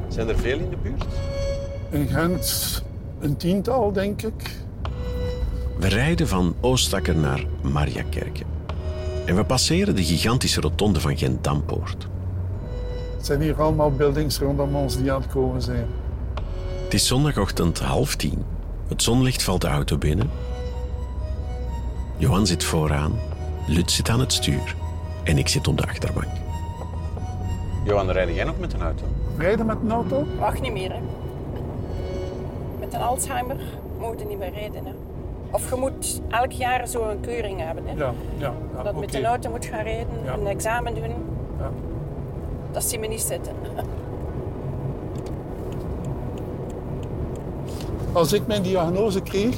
Zijn 0.09 0.29
er 0.29 0.39
veel 0.39 0.59
in 0.59 0.71
de 0.71 0.77
buurt? 0.83 1.05
In 1.91 2.07
Gent 2.07 2.83
een 3.21 3.37
tiental, 3.37 3.93
denk 3.93 4.23
ik. 4.23 4.57
We 5.79 5.89
rijden 5.89 6.29
van 6.29 6.55
Oostakker 6.61 7.17
naar 7.17 7.45
Mariakerke. 7.63 8.45
En 9.25 9.37
we 9.37 9.45
passeren 9.45 9.97
de 9.97 10.05
gigantische 10.05 10.61
rotonde 10.61 11.01
van 11.01 11.17
Gent-Dampoort. 11.17 12.09
Het 13.17 13.27
zijn 13.27 13.41
hier 13.41 13.63
allemaal 13.63 13.93
buildings 13.93 14.39
rondom 14.39 14.77
ons 14.77 14.97
die 14.97 15.13
aan 15.13 15.21
het 15.21 15.31
komen 15.31 15.63
zijn. 15.63 15.87
Het 16.85 16.95
is 16.95 17.07
zondagochtend 17.07 17.79
half 17.79 18.17
tien. 18.17 18.45
Het 18.89 19.03
zonlicht 19.03 19.43
valt 19.43 19.61
de 19.61 19.69
auto 19.69 19.99
binnen. 19.99 20.31
Johan 22.17 22.47
zit 22.47 22.65
vooraan, 22.65 23.13
Lut 23.67 23.91
zit 23.91 24.09
aan 24.09 24.21
het 24.21 24.33
stuur 24.33 24.75
en 25.25 25.39
ik 25.39 25.49
zit 25.49 25.69
op 25.69 25.77
de 25.77 25.87
achterbank. 25.87 26.33
Johan, 27.85 28.11
rijd 28.11 28.35
jij 28.35 28.45
nog 28.45 28.59
met 28.59 28.73
een 28.73 28.83
auto? 28.83 29.05
Rijden 29.37 29.67
met 29.67 29.77
een 29.83 29.91
auto? 29.91 30.27
Wacht 30.39 30.61
niet 30.61 30.73
meer, 30.73 30.93
hè. 30.93 31.01
Met 32.89 33.01
een 33.01 33.07
Alzheimer 33.07 33.57
moet 33.99 34.21
je 34.21 34.27
niet 34.27 34.39
meer 34.39 34.53
rijden, 34.53 34.85
hè. 34.85 34.93
Of 35.51 35.71
je 35.71 35.77
moet 35.77 36.21
elk 36.29 36.53
jaar 36.53 36.87
zo 36.89 37.09
een 37.09 37.21
keuring 37.21 37.61
hebben, 37.61 37.85
hè. 37.87 37.93
Ja, 37.93 38.13
ja. 38.39 38.53
ja 38.77 38.83
dat 38.83 39.01
met 39.01 39.15
een 39.15 39.25
auto 39.25 39.51
moet 39.51 39.65
gaan 39.65 39.83
rijden, 39.83 40.15
Ja. 40.25 40.33
een 40.33 40.47
examen 40.47 40.95
doen. 40.95 41.03
Ja. 41.59 41.71
Dat 42.71 42.83
zie 42.85 42.99
me 42.99 43.07
niet 43.07 43.21
zitten. 43.21 43.53
Als 48.13 48.33
ik 48.33 48.47
mijn 48.47 48.63
diagnose 48.63 49.21
kreeg, 49.21 49.57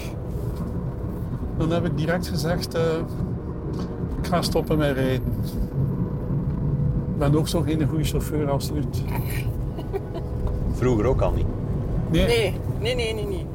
dan 1.56 1.70
heb 1.70 1.84
ik 1.84 1.96
direct 1.96 2.28
gezegd, 2.28 2.74
eh, 2.74 2.82
ik 4.20 4.26
ga 4.26 4.42
stoppen 4.42 4.78
met 4.78 4.96
rijden. 4.96 5.14
Ik 7.12 7.18
ben 7.18 7.36
ook 7.36 7.48
zo 7.48 7.60
geen 7.60 7.88
goede 7.88 8.04
chauffeur 8.04 8.50
als 8.50 8.70
Lut. 8.70 9.02
Vroeger 10.78 11.06
ook 11.06 11.20
al 11.20 11.32
niet. 11.32 11.46
Nee, 12.10 12.26
Nee, 12.26 12.54
nee, 12.80 12.94
nee, 12.94 13.14
nee, 13.14 13.26
nee. 13.26 13.46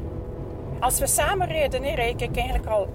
Als 0.79 0.99
we 0.99 1.07
samen 1.07 1.47
rijden, 1.47 1.83
hè, 1.83 1.93
rijd 1.95 2.21
ik 2.21 2.35
eigenlijk 2.35 2.67
al 2.67 2.89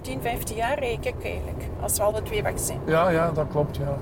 10, 0.00 0.20
15 0.20 0.56
jaar 0.56 0.78
rijd 0.78 1.06
ik 1.06 1.24
eigenlijk. 1.24 1.62
Als 1.80 1.96
we 1.96 2.02
alle 2.02 2.22
twee 2.22 2.42
weg 2.42 2.58
zijn. 2.58 2.80
Ja, 2.86 3.08
ja, 3.08 3.30
dat 3.32 3.46
klopt, 3.50 3.76
ja. 3.76 3.96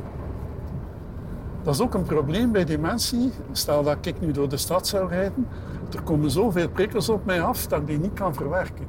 Dat 1.63 1.75
is 1.75 1.81
ook 1.81 1.95
een 1.95 2.03
probleem 2.03 2.53
bij 2.53 2.65
dementie. 2.65 3.33
Stel 3.53 3.83
dat 3.83 4.07
ik 4.07 4.21
nu 4.21 4.33
door 4.33 4.49
de 4.49 4.57
stad 4.57 4.87
zou 4.87 5.09
rijden, 5.09 5.49
er 5.95 6.03
komen 6.03 6.31
zoveel 6.31 6.69
prikkels 6.69 7.09
op 7.09 7.25
mij 7.25 7.43
af 7.43 7.67
dat 7.67 7.81
ik 7.81 7.87
die 7.87 7.99
niet 7.99 8.13
kan 8.13 8.35
verwerken. 8.35 8.87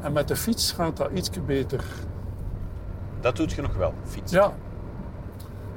En 0.00 0.12
met 0.12 0.28
de 0.28 0.36
fiets 0.36 0.72
gaat 0.72 0.96
dat 0.96 1.10
iets 1.14 1.30
beter. 1.46 1.84
Dat 3.20 3.36
doet 3.36 3.52
je 3.52 3.62
nog 3.62 3.74
wel, 3.76 3.92
fietsen. 4.04 4.38
Ja. 4.40 4.52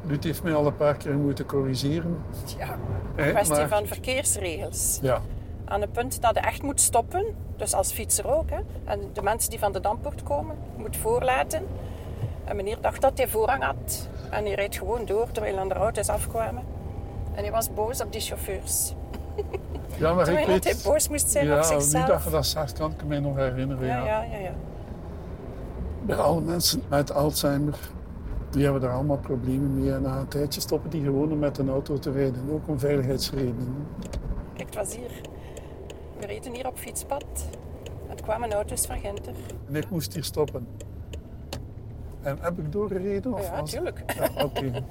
Ruud 0.08 0.24
heeft 0.24 0.44
mij 0.44 0.54
al 0.54 0.66
een 0.68 0.76
paar 0.76 0.96
keer 0.98 1.16
moeten 1.16 1.46
corrigeren. 1.46 2.18
Ja, 2.58 2.78
Hè, 3.16 3.30
kwestie 3.32 3.56
maar- 3.56 3.68
van 3.68 3.88
verkeersregels. 3.88 5.00
Ja. 5.02 5.22
Aan 5.66 5.82
het 5.82 5.92
punt 5.92 6.22
dat 6.22 6.36
je 6.36 6.42
echt 6.42 6.62
moet 6.62 6.82
stoppen, 6.82 7.26
dus 7.58 7.74
als 7.74 7.92
fietser 7.92 8.36
ook. 8.36 8.50
Hè. 8.50 8.60
En 8.86 9.00
de 9.14 9.22
mensen 9.22 9.50
die 9.50 9.60
van 9.60 9.72
de 9.72 9.80
Dampoort 9.80 10.24
komen, 10.24 10.56
moet 10.78 10.98
voorlaten. 10.98 11.66
En 12.44 12.56
meneer 12.56 12.78
dacht 12.82 13.02
dat 13.02 13.18
hij 13.18 13.28
voorrang 13.28 13.64
had. 13.64 14.10
En 14.30 14.44
hij 14.46 14.54
rijdt 14.54 14.78
gewoon 14.78 15.06
door 15.06 15.32
terwijl 15.32 15.58
andere 15.58 15.80
auto's 15.80 16.10
afkwamen. 16.10 16.64
En 17.34 17.44
hij 17.44 17.52
was 17.52 17.74
boos 17.74 18.02
op 18.02 18.12
die 18.12 18.22
chauffeurs. 18.22 18.94
Ja, 19.98 20.14
maar 20.14 20.30
ik 20.30 20.46
weet... 20.46 20.64
hij 20.64 20.76
boos 20.84 21.10
moest 21.10 21.30
zijn 21.30 21.46
ja, 21.46 21.58
op 21.58 21.64
zichzelf. 21.64 22.06
dat 22.06 22.24
je 22.24 22.30
dat 22.30 22.46
zegt, 22.46 22.74
kan 22.74 22.92
ik 22.92 23.06
me 23.06 23.20
nog 23.20 23.36
herinneren. 23.36 23.88
ja, 23.88 23.98
Ja, 23.98 24.06
ja, 24.06 24.24
ja, 24.24 24.38
ja. 24.38 24.52
Bij 26.02 26.16
alle 26.16 26.42
mensen 26.42 26.84
met 26.90 27.14
Alzheimer, 27.14 27.80
die 28.50 28.64
hebben 28.64 28.82
daar 28.82 28.92
allemaal 28.92 29.18
problemen 29.18 29.82
mee. 29.82 29.94
En 29.94 30.02
na 30.02 30.18
een 30.18 30.28
tijdje 30.28 30.62
stoppen 30.62 30.90
die 30.90 31.04
gewoon 31.04 31.32
om 31.32 31.40
met 31.40 31.58
een 31.58 31.70
auto 31.70 32.00
te 32.00 32.12
rijden. 32.12 32.50
Ook 32.52 32.68
om 32.68 32.80
veiligheidsredenen. 32.80 33.88
Kijk, 34.54 34.68
het 34.68 34.76
was 34.76 34.96
hier. 34.96 35.12
We 36.24 36.30
reden 36.30 36.54
hier 36.54 36.68
op 36.68 36.78
fietspad. 36.78 37.26
En 38.10 38.18
er 38.18 38.24
kwamen 38.24 38.54
auto's 38.54 38.86
van 38.86 39.00
Genter. 39.00 39.34
En 39.68 39.76
ik 39.76 39.90
moest 39.90 40.14
hier 40.14 40.24
stoppen. 40.24 40.68
En 42.22 42.38
heb 42.42 42.58
ik 42.60 42.72
doorgereden? 42.72 43.34
Of 43.34 43.46
Ja, 43.46 43.60
was- 43.60 43.70
tuurlijk. 43.72 44.04
Ja, 44.18 44.44
oké. 44.44 44.72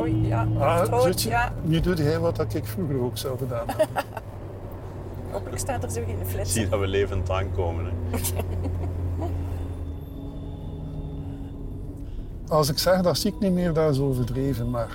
Oei, 0.00 0.26
ja. 0.26 0.46
Ah, 0.58 1.12
je- 1.16 1.28
ja. 1.28 1.52
Nu 1.62 1.80
doet 1.80 1.98
hij 1.98 2.18
wat 2.18 2.36
dat 2.36 2.54
ik 2.54 2.64
vroeger 2.66 3.00
ook 3.00 3.18
zou 3.18 3.38
gedaan 3.38 3.68
hebben. 3.68 3.86
Hopelijk 5.32 5.58
staat 5.58 5.82
er 5.84 5.90
zo 5.90 6.02
geen 6.06 6.26
flits. 6.26 6.52
Zie 6.52 6.68
dat 6.68 6.80
we 6.80 6.86
levend 6.86 7.30
aankomen. 7.30 7.84
Hè. 7.84 7.90
Als 12.52 12.68
ik 12.68 12.78
zeg 12.78 13.00
dat 13.00 13.18
zie 13.18 13.32
ik 13.32 13.40
niet 13.40 13.52
meer, 13.52 13.72
dat 13.72 13.92
is 13.92 14.00
overdreven. 14.00 14.70
Maar 14.70 14.88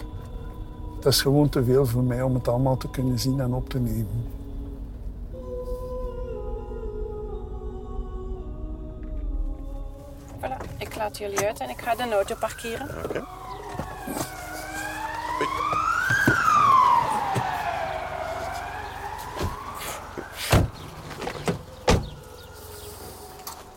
het 0.96 1.06
is 1.06 1.22
gewoon 1.22 1.50
te 1.50 1.64
veel 1.64 1.86
voor 1.86 2.04
mij 2.04 2.22
om 2.22 2.34
het 2.34 2.48
allemaal 2.48 2.78
te 2.78 2.90
kunnen 2.90 3.20
zien 3.20 3.40
en 3.40 3.54
op 3.54 3.70
te 3.70 3.80
nemen. 3.80 4.26
Voilà, 10.40 10.58
ik 10.78 10.96
laat 10.96 11.18
jullie 11.18 11.46
uit 11.46 11.60
en 11.60 11.70
ik 11.70 11.82
ga 11.82 11.96
de 11.96 12.12
auto 12.12 12.36
parkeren. 12.40 12.88
Oké. 13.06 13.37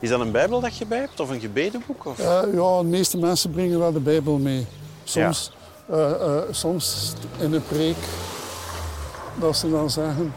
Is 0.00 0.08
dat 0.08 0.20
een 0.20 0.30
bijbel 0.32 0.60
dat 0.60 0.76
je 0.76 0.86
bij 0.86 0.98
hebt 0.98 1.20
of 1.20 1.28
een 1.30 1.40
gebedenboek? 1.40 2.04
Of? 2.06 2.18
Eh, 2.18 2.24
ja, 2.52 2.78
de 2.78 2.84
meeste 2.84 3.18
mensen 3.18 3.50
brengen 3.50 3.78
wel 3.78 3.92
de 3.92 4.00
Bijbel 4.00 4.38
mee. 4.38 4.66
Soms, 5.04 5.52
eh, 5.90 6.10
eh, 6.10 6.42
soms 6.50 7.12
in 7.38 7.52
een 7.52 7.64
preek, 7.68 7.96
dat 9.40 9.56
ze 9.56 9.70
dan 9.70 9.90
zeggen, 9.90 10.34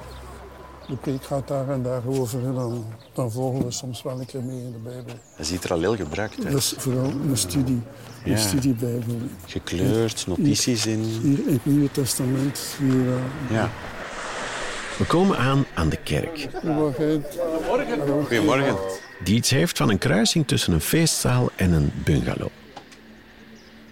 de 0.88 0.96
preek 0.96 1.24
gaat 1.24 1.48
daar 1.48 1.70
en 1.70 1.84
daar 1.84 2.02
over. 2.08 2.46
En 2.46 2.54
dan, 2.54 2.86
dan 3.14 3.32
volgen 3.32 3.66
we 3.66 3.72
soms 3.72 4.02
wel 4.04 4.20
een 4.20 4.26
keer 4.26 4.44
mee 4.44 4.58
in 4.62 4.72
de 4.72 4.90
Bijbel. 4.90 5.14
Hij 5.36 5.46
ziet 5.46 5.64
er 5.64 5.72
al 5.74 5.80
heel 5.80 5.96
gebruikt 5.96 6.36
uit. 6.44 6.52
Dat 6.52 6.62
is 6.62 6.74
vooral 6.78 7.12
een 7.30 7.38
studie, 7.38 7.82
een 8.26 8.32
Ja. 8.32 8.38
studiebijbel. 8.38 9.16
Gekleurd, 9.46 10.28
notities 10.28 10.86
in. 10.86 11.00
Hier 11.00 11.40
in 11.48 11.54
het 11.54 11.66
Nieuwe 11.66 11.92
Testament. 11.92 12.60
Hier, 12.80 13.14
Ja. 13.58 13.70
We 14.98 15.06
komen 15.06 15.38
aan 15.38 15.66
aan 15.74 15.90
de 15.90 15.98
kerk, 15.98 16.48
Goedemorgen. 16.54 17.26
Hallo. 17.68 18.22
Goedemorgen. 18.22 18.76
Die 19.24 19.36
iets 19.36 19.50
heeft 19.50 19.78
van 19.78 19.90
een 19.90 19.98
kruising 19.98 20.48
tussen 20.48 20.74
een 20.74 20.82
feestzaal 20.82 21.50
en 21.56 21.72
een 21.72 21.92
bungalow. 21.96 22.50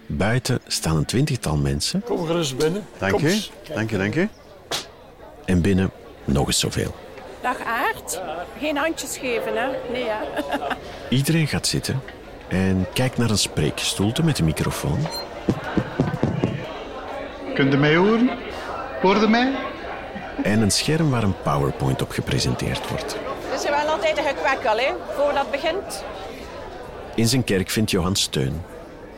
Buiten 0.06 0.60
staan 0.68 0.96
een 0.96 1.06
twintigtal 1.06 1.58
mensen 1.58 2.04
Kom 2.04 2.26
gerust 2.26 2.58
binnen. 2.58 2.86
Dank 2.98 3.22
eens. 3.22 3.52
Dank 3.74 3.92
u, 3.92 3.98
dank 3.98 4.16
u. 4.16 4.30
en 5.46 5.62
binnen 5.62 5.92
nog 6.26 6.48
eens 6.48 6.60
zoveel. 6.60 6.96
Dag 7.42 7.58
Aart. 7.64 8.22
Geen 8.60 8.78
handjes 8.78 9.18
geven, 9.18 9.56
hè? 9.56 9.68
Nee, 9.92 10.04
ja. 10.04 10.22
Iedereen 11.10 11.48
gaat 11.48 11.68
zitten 11.68 12.02
en 12.48 12.86
kijkt 12.94 13.18
naar 13.18 13.30
een 13.30 13.38
spreekstoelte 13.38 14.24
met 14.24 14.40
een 14.40 14.46
microfoon. 14.46 15.08
Kunt 17.54 17.74
u 17.74 17.78
mij 17.78 17.96
horen? 17.96 18.30
Hoorde 19.02 19.28
mij? 19.28 19.56
En 20.44 20.62
een 20.62 20.72
scherm 20.72 21.10
waar 21.10 21.24
een 21.24 21.42
PowerPoint 21.42 22.02
op 22.02 22.12
gepresenteerd 22.12 22.90
wordt. 22.90 23.18
Het 23.92 24.04
is 24.04 24.14
wel 24.14 24.26
altijd 24.26 24.36
een 24.36 24.44
gekwekkel, 24.44 24.78
hè? 24.78 24.94
Voordat 25.16 25.42
het 25.42 25.52
begint. 25.52 26.04
In 27.16 27.28
zijn 27.28 27.44
kerk 27.44 27.70
vindt 27.70 27.92
Johan 27.92 28.16
steun 28.16 28.62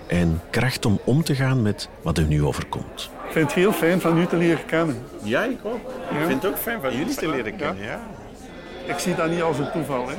en 0.08 0.42
kracht 0.50 0.86
om 0.86 1.00
om 1.04 1.24
te 1.24 1.36
gaan 1.36 1.62
met 1.62 1.90
wat 2.02 2.18
er 2.18 2.24
nu 2.24 2.44
overkomt. 2.44 3.10
Ik 3.26 3.32
vind 3.32 3.46
het 3.46 3.54
heel 3.54 3.72
fijn 3.72 4.02
van 4.02 4.18
u 4.18 4.26
te 4.26 4.36
leren 4.36 4.66
kennen. 4.66 5.06
Ja, 5.24 5.44
ik 5.44 5.60
ook. 5.64 5.92
Ik 6.10 6.28
vind 6.28 6.44
het 6.44 6.52
ook 6.52 6.58
fijn 6.58 6.82
van 6.82 6.98
jullie 6.98 7.16
te 7.16 7.30
leren 7.30 7.56
kennen. 7.56 7.84
Ja. 7.84 8.00
Ik 8.86 9.00
zie 9.00 9.16
dat 9.16 9.30
niet 9.30 9.42
als 9.42 9.60
een 9.60 9.72
toeval. 9.72 10.08
Hè. 10.08 10.16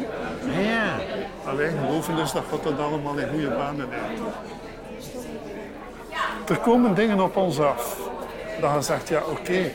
Ja. 0.61 0.96
Maar 1.44 1.56
wij 1.56 1.73
geloven 1.80 2.16
dus 2.16 2.32
dat 2.32 2.42
God 2.50 2.62
dat 2.62 2.78
allemaal 2.78 3.16
in 3.16 3.28
goede 3.28 3.49
banen 3.49 3.88
leidt. 3.88 4.20
Er 6.49 6.56
komen 6.58 6.94
dingen 6.94 7.20
op 7.20 7.37
ons 7.37 7.61
af. 7.61 7.96
Dat 8.61 8.75
je 8.75 8.82
zegt, 8.82 9.08
ja 9.08 9.23
oké, 9.30 9.70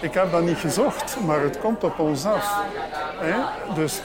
ik 0.00 0.14
heb 0.14 0.30
dat 0.30 0.42
niet 0.42 0.58
gezocht, 0.58 1.16
maar 1.26 1.40
het 1.40 1.58
komt 1.58 1.84
op 1.84 1.98
ons 1.98 2.24
af. 2.24 2.62
Hè? 3.18 3.34
Dus 3.74 4.02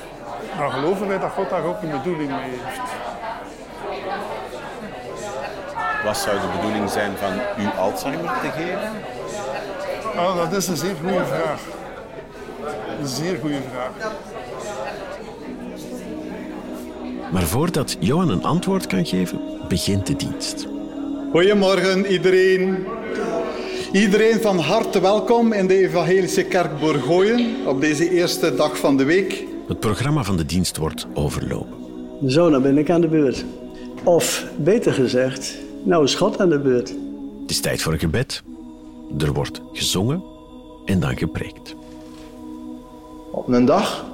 dan 0.57 0.71
geloven 0.71 1.07
wij 1.07 1.19
dat 1.19 1.31
God 1.31 1.49
daar 1.49 1.63
ook 1.63 1.81
een 1.81 1.91
bedoeling 1.91 2.29
mee 2.29 2.39
heeft. 2.39 2.89
Wat 6.03 6.17
zou 6.17 6.39
de 6.39 6.47
bedoeling 6.55 6.89
zijn 6.89 7.11
van 7.17 7.31
uw 7.63 7.69
Alzheimer 7.69 8.39
te 8.41 8.49
geven? 8.49 8.91
Oh, 10.15 10.37
dat 10.37 10.53
is 10.53 10.67
een 10.67 10.77
zeer 10.77 10.95
goede 11.01 11.25
vraag. 11.25 11.61
Een 12.99 13.07
zeer 13.07 13.37
goede 13.41 13.59
vraag. 13.71 14.11
Maar 17.31 17.43
voordat 17.43 17.97
Johan 17.99 18.29
een 18.29 18.43
antwoord 18.43 18.87
kan 18.87 19.05
geven, 19.05 19.41
begint 19.67 20.07
de 20.07 20.15
dienst. 20.15 20.67
Goedemorgen 21.31 22.05
iedereen. 22.05 22.87
Iedereen 23.91 24.41
van 24.41 24.59
harte 24.59 25.01
welkom 25.01 25.53
in 25.53 25.67
de 25.67 25.77
Evangelische 25.77 26.43
Kerk 26.43 26.79
Borgooien 26.79 27.55
op 27.65 27.81
deze 27.81 28.09
eerste 28.09 28.55
dag 28.55 28.77
van 28.77 28.97
de 28.97 29.03
week. 29.03 29.46
Het 29.67 29.79
programma 29.79 30.24
van 30.24 30.38
de 30.38 30.45
dienst 30.45 30.77
wordt 30.77 31.07
overlopen. 31.13 31.77
Zo, 32.27 32.50
dan 32.50 32.62
ben 32.62 32.77
ik 32.77 32.89
aan 32.89 33.01
de 33.01 33.07
beurt. 33.07 33.45
Of 34.03 34.45
beter 34.57 34.93
gezegd, 34.93 35.55
nou 35.83 36.03
is 36.03 36.15
God 36.15 36.39
aan 36.39 36.50
de 36.50 36.59
beurt. 36.59 36.89
Het 37.41 37.50
is 37.50 37.59
tijd 37.59 37.81
voor 37.81 37.93
een 37.93 38.00
gebed. 38.00 38.43
Er 39.17 39.33
wordt 39.33 39.62
gezongen 39.74 40.24
en 40.86 41.00
dan 41.00 41.17
gepreekt. 41.17 41.75
Op 43.31 43.47
een 43.47 43.65
dag 43.65 44.05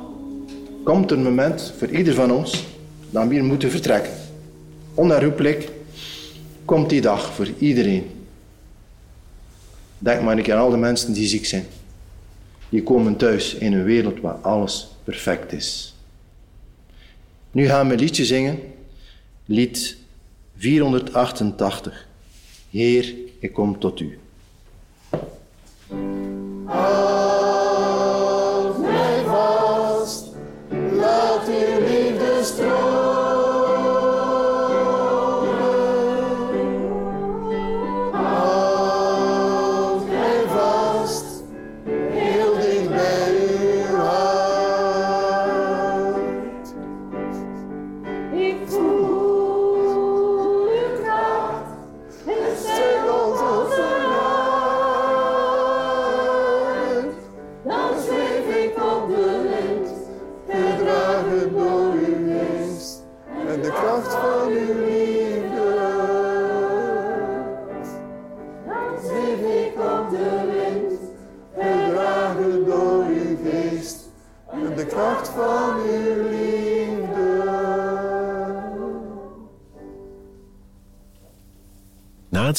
komt 0.84 1.12
er 1.12 1.18
een 1.18 1.24
moment 1.24 1.74
voor 1.78 1.88
ieder 1.88 2.14
van 2.14 2.32
ons 2.32 2.66
dat 3.10 3.28
we 3.28 3.34
hier 3.34 3.44
moeten 3.44 3.72
vertrekken. 3.72 4.14
Onherroepelijk 4.94 5.72
komt 6.66 6.90
die 6.90 7.02
dag 7.02 7.34
voor 7.34 7.48
iedereen. 7.58 8.10
Denk 9.98 10.22
maar 10.22 10.38
een 10.38 10.44
keer 10.44 10.54
aan 10.54 10.62
al 10.62 10.70
de 10.70 10.78
mensen 10.78 11.14
die 11.14 11.28
ziek 11.28 11.46
zijn. 11.46 11.66
Die 12.74 12.84
komen 12.84 13.16
thuis 13.18 13.54
in 13.54 13.74
een 13.74 13.84
wereld 13.84 14.20
waar 14.20 14.34
alles 14.34 14.88
perfect 15.04 15.52
is. 15.52 15.96
Nu 17.52 17.68
gaan 17.68 17.88
we 17.88 17.94
een 17.94 18.00
liedje 18.00 18.26
zingen. 18.26 18.60
Lied 19.46 19.98
488. 20.58 22.08
Heer, 22.70 23.14
ik 23.40 23.54
kom 23.54 23.80
tot 23.80 24.00
u. 24.00 24.18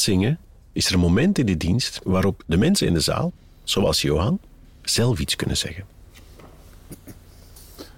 Zingen 0.01 0.39
is 0.71 0.87
er 0.87 0.93
een 0.93 0.99
moment 0.99 1.37
in 1.37 1.45
de 1.45 1.57
dienst 1.57 1.99
waarop 2.03 2.43
de 2.45 2.57
mensen 2.57 2.87
in 2.87 2.93
de 2.93 2.99
zaal, 2.99 3.31
zoals 3.63 4.01
Johan, 4.01 4.39
zelf 4.81 5.19
iets 5.19 5.35
kunnen 5.35 5.57
zeggen. 5.57 5.85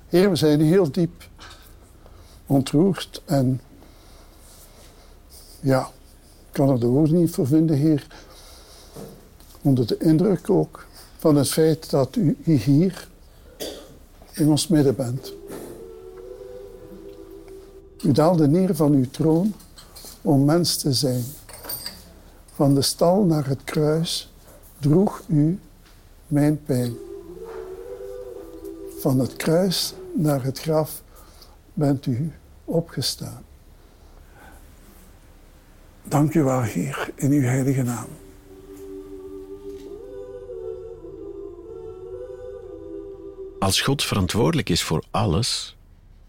Heer, 0.08 0.30
we 0.30 0.36
zijn 0.36 0.62
heel 0.62 0.92
diep 0.92 1.28
ontroerd 2.46 3.22
en 3.26 3.62
ja, 5.60 5.82
ik 6.48 6.54
kan 6.54 6.70
er 6.70 6.80
de 6.80 6.86
woorden 6.86 7.16
niet 7.16 7.32
voor 7.32 7.48
vinden, 7.48 7.78
Heer. 7.78 8.08
Onder 9.62 9.88
de 9.88 9.98
indruk 9.98 10.50
ook 10.50 10.88
van 11.18 11.36
het 11.36 11.50
feit 11.50 11.90
dat 11.90 12.16
u 12.16 12.38
hier 12.44 13.08
in 14.34 14.50
ons 14.50 14.68
midden 14.68 14.96
bent. 14.96 15.34
U 18.04 18.12
daalde 18.12 18.48
neer 18.48 18.76
van 18.76 18.94
uw 18.94 19.10
troon 19.12 19.54
om 20.22 20.46
mens 20.46 20.78
te 20.78 20.94
zijn. 20.94 21.24
Van 22.58 22.76
de 22.76 22.82
stal 22.82 23.24
naar 23.24 23.48
het 23.48 23.64
kruis 23.64 24.34
droeg 24.80 25.22
u 25.28 25.60
mijn 26.28 26.64
pijn. 26.64 26.96
Van 29.00 29.20
het 29.20 29.36
kruis 29.36 29.94
naar 30.14 30.44
het 30.44 30.60
graf 30.60 31.02
bent 31.74 32.06
u 32.06 32.32
opgestaan. 32.66 33.44
Dank 36.04 36.34
u 36.34 36.44
wel, 36.44 36.62
Heer, 36.62 37.10
in 37.16 37.32
uw 37.32 37.42
heilige 37.42 37.84
naam. 37.84 38.08
Als 43.60 43.82
God 43.82 44.04
verantwoordelijk 44.04 44.70
is 44.70 44.84
voor 44.84 45.04
alles, 45.12 45.78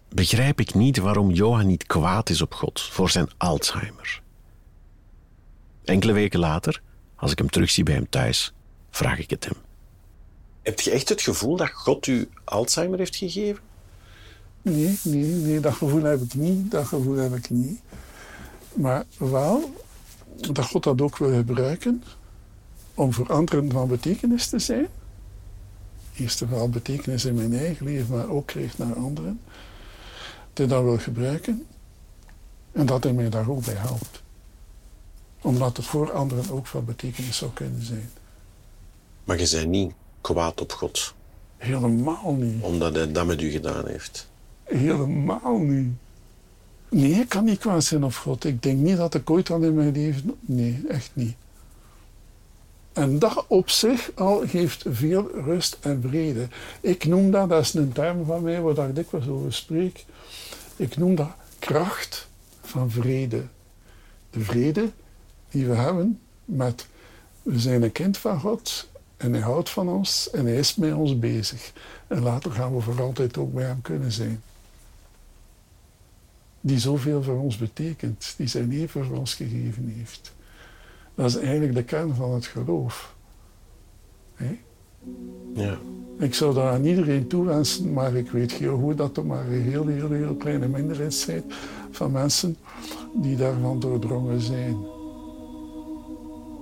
begrijp 0.09 0.61
ik 0.61 0.75
niet 0.75 0.99
waarom 0.99 1.31
Johan 1.31 1.67
niet 1.67 1.87
kwaad 1.87 2.31
is 2.31 2.43
op 2.43 2.55
God 2.55 2.81
voor 2.81 3.11
zijn 3.11 3.29
Alzheimer. 3.37 4.27
Enkele 5.89 6.13
weken 6.13 6.39
later, 6.39 6.83
als 7.17 7.33
ik 7.33 7.39
hem 7.39 7.51
terugzie 7.51 7.85
bij 7.85 7.95
hem 7.95 8.09
thuis, 8.09 8.53
vraag 8.91 9.19
ik 9.19 9.31
het 9.31 9.45
hem. 9.45 9.55
Heb 10.63 10.81
je 10.81 10.91
echt 10.91 11.09
het 11.09 11.23
gevoel 11.23 11.57
dat 11.57 11.71
God 11.71 12.07
u 12.07 12.29
Alzheimer 12.45 12.99
heeft 12.99 13.17
gegeven? 13.17 13.63
Nee, 14.63 14.99
nee, 15.03 15.25
nee, 15.25 15.61
dat 15.61 15.75
gevoel 15.75 16.03
heb 16.03 16.21
ik 16.21 16.35
niet. 16.35 16.71
Dat 16.71 16.87
gevoel 16.87 17.17
heb 17.17 17.35
ik 17.35 17.51
niet. 17.51 17.81
Maar 18.73 19.05
wel 19.19 19.75
dat 20.35 20.65
God 20.65 20.83
dat 20.83 21.01
ook 21.01 21.19
wil 21.19 21.33
gebruiken 21.33 22.03
om 22.95 23.13
voor 23.13 23.33
anderen 23.33 23.71
van 23.71 23.89
betekenis 23.89 24.49
te 24.49 24.59
zijn. 24.59 24.87
Eerst 26.17 26.41
en 26.41 26.49
vooral 26.49 26.69
betekenis 26.69 27.25
in 27.25 27.35
mijn 27.35 27.55
eigen 27.55 27.87
leven, 27.87 28.17
maar 28.17 28.29
ook 28.29 28.47
kreeg 28.47 28.79
naar 28.79 28.95
anderen. 28.95 29.41
Dat 30.53 30.59
hij 30.59 30.67
dat 30.67 30.83
wil 30.83 30.99
gebruiken 30.99 31.67
en 32.73 32.87
dat 32.87 33.05
hij 33.05 33.13
mij 33.13 33.29
daar 33.29 33.51
ook 33.51 33.65
bij 33.65 33.75
helpt. 33.75 34.23
Omdat 35.43 35.77
het 35.77 35.87
voor 35.87 36.13
anderen 36.13 36.51
ook 36.51 36.67
van 36.67 36.85
betekenis 36.85 37.37
zou 37.37 37.51
kunnen 37.53 37.83
zijn. 37.83 38.11
Maar 39.25 39.41
je 39.41 39.49
bent 39.53 39.69
niet 39.69 39.93
kwaad 40.21 40.61
op 40.61 40.73
God, 40.73 41.15
Helemaal 41.57 42.33
niet. 42.35 42.63
omdat 42.63 42.95
hij 42.95 43.13
dat 43.13 43.27
met 43.27 43.43
u 43.43 43.51
gedaan 43.51 43.87
heeft. 43.87 44.29
Helemaal 44.65 45.59
niet. 45.59 45.93
Nee, 46.91 47.11
ik 47.13 47.29
kan 47.29 47.45
niet 47.45 47.59
kwaad 47.59 47.85
zijn 47.85 48.05
op 48.05 48.15
God. 48.15 48.45
Ik 48.45 48.63
denk 48.63 48.79
niet 48.79 48.97
dat 48.97 49.15
ik 49.15 49.31
ooit 49.31 49.51
al 49.51 49.63
in 49.63 49.75
mijn 49.75 49.93
leven... 49.93 50.37
Nee, 50.41 50.85
echt 50.89 51.11
niet. 51.13 51.37
En 52.93 53.19
dat 53.19 53.45
op 53.49 53.71
zich 53.71 54.11
al 54.15 54.43
geeft 54.47 54.85
veel 54.89 55.31
rust 55.45 55.79
en 55.81 56.03
vrede. 56.09 56.49
Ik 56.81 57.05
noem 57.05 57.31
dat, 57.31 57.49
dat 57.49 57.61
is 57.61 57.75
een 57.75 57.93
term 57.93 58.25
van 58.25 58.43
mij 58.43 58.61
waar 58.61 58.89
ik 58.89 58.95
dikwijls 58.95 59.29
over 59.29 59.53
spreek. 59.53 60.05
Ik 60.77 60.97
noem 60.97 61.15
dat 61.15 61.31
kracht 61.59 62.29
van 62.63 62.91
vrede. 62.91 63.43
De 64.31 64.41
vrede 64.41 64.91
die 65.51 65.67
we 65.67 65.75
hebben 65.75 66.21
met... 66.45 66.87
We 67.43 67.59
zijn 67.59 67.83
een 67.83 67.93
kind 67.93 68.19
van 68.19 68.41
God 68.41 68.89
en 69.17 69.33
hij 69.33 69.43
houdt 69.43 69.71
van 69.71 69.89
ons 69.89 70.31
en 70.31 70.47
hij 70.47 70.57
is 70.57 70.75
met 70.75 70.93
ons 70.95 71.19
bezig. 71.19 71.73
En 72.07 72.23
later 72.23 72.51
gaan 72.51 72.75
we 72.75 72.81
voor 72.81 73.03
altijd 73.03 73.37
ook 73.37 73.53
bij 73.55 73.65
hem 73.65 73.83
kunnen 73.83 74.13
zijn. 74.13 74.43
Die 76.61 76.79
zoveel 76.79 77.23
voor 77.23 77.39
ons 77.39 77.57
betekent, 77.57 78.35
die 78.37 78.47
zijn 78.47 78.69
leven 78.69 79.05
voor 79.05 79.17
ons 79.17 79.35
gegeven 79.35 79.93
heeft. 79.97 80.35
Dat 81.15 81.27
is 81.27 81.37
eigenlijk 81.37 81.75
de 81.75 81.85
kern 81.85 82.15
van 82.15 82.35
het 82.35 82.47
geloof. 82.47 83.15
Ja. 85.55 85.79
Ik 86.19 86.35
zou 86.35 86.55
dat 86.55 86.65
aan 86.65 86.85
iedereen 86.85 87.27
toewensen, 87.27 87.93
maar 87.93 88.15
ik 88.15 88.31
weet 88.31 88.53
heel 88.53 88.79
goed 88.79 88.97
dat 88.97 89.17
er 89.17 89.27
maar 89.27 89.47
een 89.47 89.63
heel, 89.63 89.87
heel, 89.87 90.11
heel 90.11 90.35
kleine 90.35 90.69
minderheid 90.69 91.15
zijn 91.15 91.45
van 91.91 92.11
mensen 92.11 92.57
die 93.15 93.37
daarvan 93.37 93.81
doordrongen 93.81 94.41
zijn. 94.41 94.77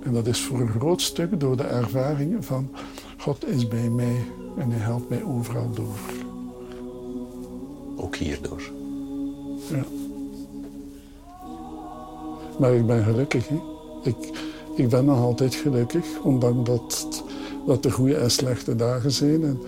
En 0.03 0.13
dat 0.13 0.27
is 0.27 0.41
voor 0.41 0.59
een 0.59 0.69
groot 0.69 1.01
stuk 1.01 1.39
door 1.39 1.57
de 1.57 1.63
ervaring 1.63 2.45
van 2.45 2.69
God 3.17 3.47
is 3.47 3.67
bij 3.67 3.89
mij 3.89 4.25
en 4.57 4.71
hij 4.71 4.79
helpt 4.79 5.09
mij 5.09 5.23
overal 5.23 5.69
door. 5.73 5.99
Ook 7.95 8.15
hierdoor. 8.15 8.61
Ja. 9.71 9.83
Maar 12.59 12.73
ik 12.73 12.85
ben 12.85 13.03
gelukkig. 13.03 13.47
Hè? 13.47 13.59
Ik, 14.03 14.15
ik 14.75 14.89
ben 14.89 15.05
nog 15.05 15.19
altijd 15.19 15.55
gelukkig, 15.55 16.05
ondanks 16.23 16.69
dat, 16.69 17.23
dat 17.65 17.85
er 17.85 17.91
goede 17.91 18.15
en 18.15 18.31
slechte 18.31 18.75
dagen 18.75 19.11
zijn. 19.11 19.43
En, 19.43 19.59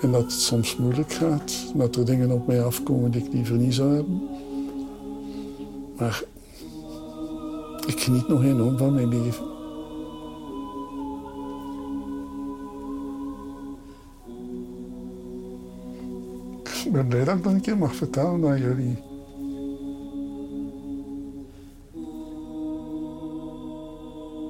en 0.00 0.12
dat 0.12 0.22
het 0.22 0.32
soms 0.32 0.76
moeilijk 0.76 1.12
gaat. 1.12 1.52
Dat 1.74 1.96
er 1.96 2.04
dingen 2.04 2.30
op 2.30 2.46
mij 2.46 2.64
afkomen 2.64 3.10
die 3.10 3.24
ik 3.24 3.32
liever 3.32 3.56
niet 3.56 3.74
zou 3.74 3.94
hebben. 3.94 4.28
Maar 5.98 6.24
Ik 7.86 8.00
geniet 8.00 8.28
nog 8.28 8.42
enorm 8.42 8.78
van 8.78 8.94
mijn 8.94 9.08
leven. 9.08 9.55
Ben 16.96 17.08
blij 17.08 17.24
dat 17.24 17.36
ik 17.36 17.42
dat 17.42 17.52
een 17.52 17.60
keer 17.60 17.78
mag 17.78 17.94
vertellen 17.94 18.48
aan 18.48 18.58
jullie. 18.58 18.98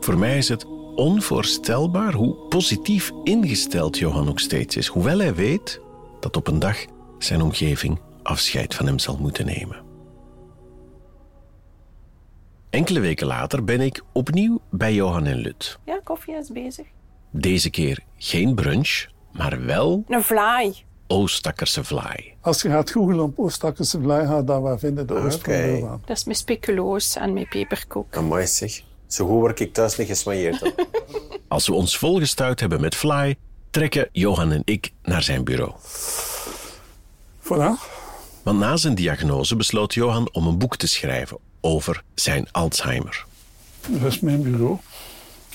Voor 0.01 0.19
mij 0.19 0.39
is 0.39 0.49
het 0.49 0.67
onvoorstelbaar 0.95 2.13
hoe 2.13 2.35
positief 2.35 3.13
ingesteld 3.25 3.99
Johan 3.99 4.25
nog 4.25 4.41
steeds 4.41 4.77
is, 4.77 4.87
hoewel 4.87 5.19
hij 5.19 5.35
weet 5.35 5.81
dat 6.21 6.37
op 6.37 6.47
een 6.47 6.59
dag 6.59 6.77
zijn 7.19 7.43
omgeving 7.43 7.99
afscheid 8.23 8.75
van 8.75 8.87
hem 8.87 8.99
zal 8.99 9.17
moeten 9.17 9.47
nemen. 9.47 9.85
Enkele 12.71 13.01
weken 13.01 13.27
later 13.27 13.65
ben 13.65 13.81
ik 13.81 14.03
opnieuw 14.13 14.61
bij 14.71 14.95
Johan 14.95 15.27
en 15.27 15.37
Lut. 15.37 15.79
Ja, 15.85 16.01
koffie 16.05 16.35
is 16.35 16.51
bezig. 16.51 16.87
Deze 17.31 17.71
keer 17.71 18.05
geen 18.17 18.55
brunch, 18.55 19.07
maar 19.33 19.65
wel 19.65 20.05
Een 20.09 20.23
vlaai. 20.23 20.86
Oostakkerse 21.07 21.85
vlaai. 21.85 22.35
Als 22.41 22.63
je 22.63 22.69
gaat 22.69 22.91
googlen 22.91 23.21
op 23.21 23.39
Oostakkerse 23.39 24.01
vlaai, 24.01 24.27
gaat 24.27 24.47
dat 24.47 24.63
waar 24.63 24.79
vinden 24.79 25.07
de 25.07 25.15
oost 25.15 25.41
van 25.45 25.55
Oké. 25.55 25.67
Doorwaan. 25.67 26.03
Dat 26.07 26.17
is 26.17 26.25
met 26.25 26.37
speculoos 26.37 27.17
en 27.17 27.33
met 27.33 27.49
peperkoek. 27.49 28.17
Amai 28.17 28.47
zeg. 28.47 28.83
Zo 29.07 29.27
goed 29.27 29.35
word 29.35 29.61
ik 29.61 29.73
thuis 29.73 29.97
niet 29.97 30.07
gesmailleerd. 30.07 30.73
Als 31.49 31.67
we 31.67 31.75
ons 31.75 31.99
volgestuurd 31.99 32.61
hebben 32.61 32.81
met 32.81 32.95
fly, 32.95 33.37
trekken 33.71 34.09
Johan 34.13 34.53
en 34.53 34.63
ik 34.65 34.93
naar 35.03 35.23
zijn 35.23 35.45
bureau. 35.45 35.73
Voilà. 37.43 37.95
Want 38.43 38.59
na 38.59 38.77
zijn 38.77 38.95
diagnose 38.95 39.57
besloot 39.57 39.95
Johan 39.95 40.29
om 40.33 40.47
een 40.47 40.59
boek 40.59 40.77
te 40.77 40.89
schrijven 40.89 41.39
over 41.61 42.03
zijn 42.15 42.49
Alzheimer. 42.53 43.27
Dat 43.89 44.13
is 44.13 44.21
mijn 44.21 44.43
bureau. 44.43 44.77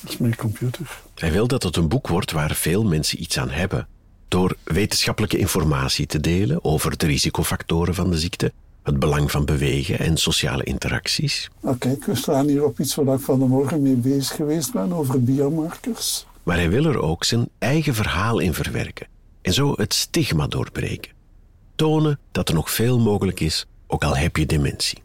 Dat 0.02 0.12
is 0.12 0.18
mijn 0.18 0.36
computer. 0.36 1.02
Hij 1.16 1.32
wil 1.32 1.48
dat 1.48 1.64
het 1.64 1.76
een 1.76 1.88
boek 1.88 2.08
wordt 2.08 2.32
waar 2.32 2.56
veel 2.56 2.84
mensen 2.84 3.22
iets 3.22 3.38
aan 3.38 3.50
hebben. 3.50 3.88
Door 4.32 4.56
wetenschappelijke 4.63 5.38
informatie 5.38 6.06
te 6.06 6.20
delen 6.20 6.63
over 6.63 6.98
de 6.98 7.06
risicofactoren 7.06 7.96
van 7.96 8.10
de 8.10 8.17
ziekte, 8.17 8.52
het 8.84 9.00
belang 9.00 9.32
van 9.32 9.46
bewegen 9.46 10.00
en 10.00 10.17
sociale 10.17 10.63
interacties. 10.63 11.50
Nou 11.62 11.78
kijk, 11.78 12.06
we 12.06 12.15
staan 12.15 12.48
hier 12.48 12.65
op 12.65 12.80
iets 12.80 12.96
waar 12.96 13.15
ik 13.15 13.22
van 13.22 13.39
de 13.39 13.46
morgen 13.46 13.82
mee 13.82 13.96
bezig 13.96 14.36
geweest 14.36 14.74
ben, 14.74 14.94
over 14.94 15.24
biomarkers. 15.24 16.26
Maar 16.44 16.56
hij 16.56 16.70
wil 16.70 16.86
er 16.86 17.02
ook 17.02 17.24
zijn 17.24 17.50
eigen 17.58 17.96
verhaal 17.96 18.39
in 18.39 18.54
verwerken 18.54 19.08
en 19.41 19.54
zo 19.54 19.74
het 19.76 19.94
stigma 19.94 20.48
doorbreken. 20.48 21.12
Tonen 21.76 22.20
dat 22.32 22.50
er 22.50 22.56
nog 22.56 22.72
veel 22.72 23.00
mogelijk 23.00 23.39
is, 23.39 23.65
ook 23.88 24.04
al 24.04 24.17
heb 24.17 24.38
je 24.38 24.46
dementie. 24.46 25.02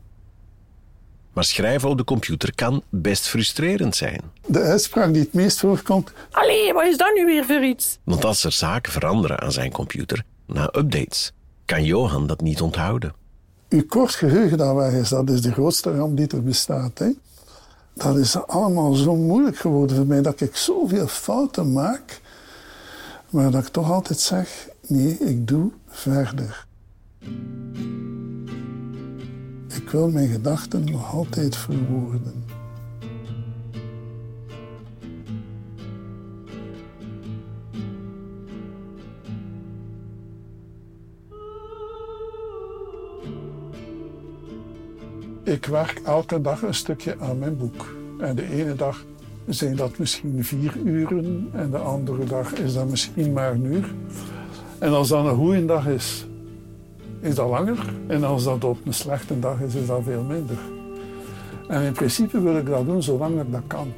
Maar 1.36 1.44
schrijven 1.44 1.88
op 1.88 1.96
de 1.98 2.04
computer 2.04 2.54
kan 2.54 2.82
best 2.88 3.26
frustrerend 3.26 3.96
zijn. 3.96 4.20
De 4.46 4.60
uitspraak 4.60 5.12
die 5.12 5.22
het 5.22 5.32
meest 5.32 5.58
voorkomt, 5.58 6.12
Allee, 6.30 6.72
wat 6.72 6.84
is 6.84 6.96
dat 6.96 7.14
nu 7.14 7.24
weer 7.24 7.44
voor 7.44 7.64
iets? 7.64 7.98
Want 8.04 8.24
als 8.24 8.44
er 8.44 8.52
zaken 8.52 8.92
veranderen 8.92 9.40
aan 9.40 9.52
zijn 9.52 9.72
computer 9.72 10.24
na 10.46 10.70
updates, 10.76 11.32
kan 11.64 11.84
Johan 11.84 12.26
dat 12.26 12.40
niet 12.40 12.60
onthouden. 12.60 13.14
uw 13.68 13.86
kort 13.86 14.14
geheugen 14.14 14.58
dat 14.58 14.74
weg 14.74 14.92
is, 14.92 15.08
dat 15.08 15.30
is 15.30 15.40
de 15.40 15.52
grootste 15.52 15.96
ramp 15.96 16.16
die 16.16 16.26
er 16.26 16.42
bestaat. 16.42 16.98
Hè? 16.98 17.10
Dat 17.94 18.16
is 18.16 18.36
allemaal 18.36 18.92
zo 18.92 19.14
moeilijk 19.14 19.56
geworden 19.56 19.96
voor 19.96 20.06
mij, 20.06 20.22
dat 20.22 20.40
ik 20.40 20.56
zoveel 20.56 21.06
fouten 21.06 21.72
maak, 21.72 22.20
maar 23.30 23.50
dat 23.50 23.66
ik 23.66 23.72
toch 23.72 23.92
altijd 23.92 24.20
zeg, 24.20 24.68
nee, 24.86 25.18
ik 25.18 25.48
doe 25.48 25.70
verder. 25.88 26.66
Ik 29.86 29.92
wil 29.92 30.10
mijn 30.10 30.28
gedachten 30.28 30.84
nog 30.84 31.14
altijd 31.14 31.56
verwoorden. 31.56 32.44
Ik 45.44 45.66
werk 45.66 46.00
elke 46.04 46.40
dag 46.40 46.62
een 46.62 46.74
stukje 46.74 47.16
aan 47.18 47.38
mijn 47.38 47.56
boek. 47.56 47.96
En 48.20 48.36
de 48.36 48.50
ene 48.50 48.74
dag 48.74 49.04
zijn 49.46 49.76
dat 49.76 49.98
misschien 49.98 50.44
vier 50.44 50.76
uren 50.84 51.48
en 51.52 51.70
de 51.70 51.78
andere 51.78 52.24
dag 52.24 52.52
is 52.52 52.74
dat 52.74 52.88
misschien 52.88 53.32
maar 53.32 53.52
een 53.52 53.64
uur. 53.64 53.94
En 54.78 54.92
als 54.92 55.08
dat 55.08 55.24
een 55.24 55.34
goede 55.34 55.64
dag 55.64 55.86
is, 55.86 56.25
is 57.26 57.34
dat 57.34 57.48
langer. 57.48 57.94
En 58.06 58.24
als 58.24 58.44
dat 58.44 58.64
op 58.64 58.86
een 58.86 58.94
slechte 58.94 59.38
dag 59.38 59.60
is, 59.60 59.74
is 59.74 59.86
dat 59.86 60.02
veel 60.04 60.22
minder. 60.22 60.58
En 61.68 61.82
in 61.82 61.92
principe 61.92 62.40
wil 62.40 62.56
ik 62.56 62.66
dat 62.66 62.86
doen 62.86 63.02
zolang 63.02 63.40
ik 63.40 63.52
dat 63.52 63.62
kan. 63.66 63.92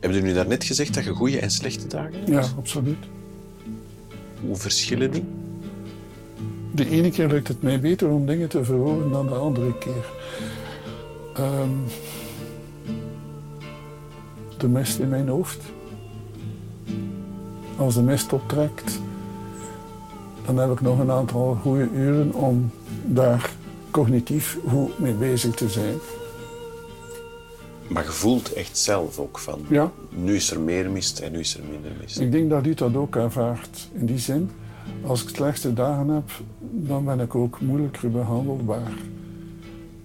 Hebben 0.00 0.18
jullie 0.18 0.34
daarnet 0.34 0.64
gezegd 0.64 0.94
dat 0.94 1.04
je 1.04 1.10
goede 1.10 1.38
en 1.38 1.50
slechte 1.50 1.86
dagen 1.86 2.12
hebt? 2.12 2.28
Ja, 2.28 2.44
absoluut. 2.56 3.04
Hoe 4.40 4.56
verschillen 4.56 5.10
die? 5.10 5.24
De 6.72 6.90
ene 6.90 7.10
keer 7.10 7.28
lukt 7.28 7.48
het 7.48 7.62
mij 7.62 7.80
beter 7.80 8.08
om 8.08 8.26
dingen 8.26 8.48
te 8.48 8.64
verwoorden 8.64 9.10
dan 9.10 9.26
de 9.26 9.34
andere 9.34 9.78
keer. 9.78 10.06
Ehm, 11.34 11.70
de 14.58 14.68
mist 14.68 14.98
in 14.98 15.08
mijn 15.08 15.28
hoofd. 15.28 15.62
Als 17.76 17.94
de 17.94 18.02
mist 18.02 18.32
optrekt, 18.32 19.00
dan 20.54 20.68
heb 20.68 20.70
ik 20.70 20.80
nog 20.80 20.98
een 20.98 21.10
aantal 21.10 21.58
goede 21.62 21.88
uren 21.94 22.32
om 22.32 22.70
daar 23.04 23.50
cognitief 23.90 24.58
goed 24.68 24.98
mee 24.98 25.12
bezig 25.12 25.54
te 25.54 25.68
zijn. 25.68 25.94
Maar 27.88 28.04
je 28.04 28.10
voelt 28.10 28.52
echt 28.52 28.78
zelf 28.78 29.18
ook 29.18 29.38
van... 29.38 29.60
Ja. 29.68 29.92
Nu 30.10 30.34
is 30.34 30.50
er 30.50 30.60
meer 30.60 30.90
mist 30.90 31.18
en 31.18 31.32
nu 31.32 31.38
is 31.38 31.56
er 31.56 31.64
minder 31.70 31.90
mist. 32.00 32.20
Ik 32.20 32.32
denk 32.32 32.50
dat 32.50 32.66
u 32.66 32.74
dat 32.74 32.96
ook 32.96 33.16
ervaart. 33.16 33.88
In 33.92 34.06
die 34.06 34.18
zin, 34.18 34.50
als 35.06 35.22
ik 35.22 35.28
slechte 35.28 35.72
dagen 35.72 36.08
heb, 36.08 36.30
dan 36.60 37.04
ben 37.04 37.20
ik 37.20 37.34
ook 37.34 37.60
moeilijker 37.60 38.10
behandelbaar. 38.10 38.92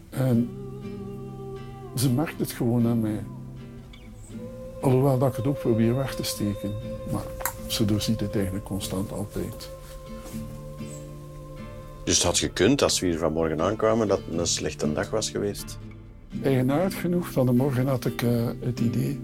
En 0.09 0.49
ze 1.95 2.09
merkt 2.09 2.39
het 2.39 2.51
gewoon 2.51 2.87
aan 2.87 2.99
mij. 2.99 3.23
Alhoewel 4.81 5.17
dat 5.17 5.29
ik 5.29 5.35
het 5.35 5.47
ook 5.47 5.59
probeer 5.59 5.95
weg 5.95 6.15
te 6.15 6.23
steken. 6.23 6.71
Maar 7.11 7.23
ze 7.67 7.85
doorziet 7.85 8.19
het 8.19 8.35
eigenlijk 8.35 8.65
constant 8.65 9.11
altijd. 9.11 9.69
Dus 12.03 12.15
het 12.15 12.23
had 12.23 12.37
gekund, 12.37 12.81
als 12.81 12.99
we 12.99 13.07
hier 13.07 13.17
vanmorgen 13.17 13.61
aankwamen, 13.61 14.07
dat 14.07 14.19
het 14.29 14.39
een 14.39 14.47
slechte 14.47 14.93
dag 14.93 15.09
was 15.09 15.29
geweest. 15.29 15.77
Eigenaardig 16.43 17.01
genoeg, 17.01 17.31
van 17.31 17.45
de 17.45 17.51
morgen 17.51 17.87
had 17.87 18.05
ik 18.05 18.21
eh, 18.21 18.47
het 18.59 18.79
idee... 18.79 19.21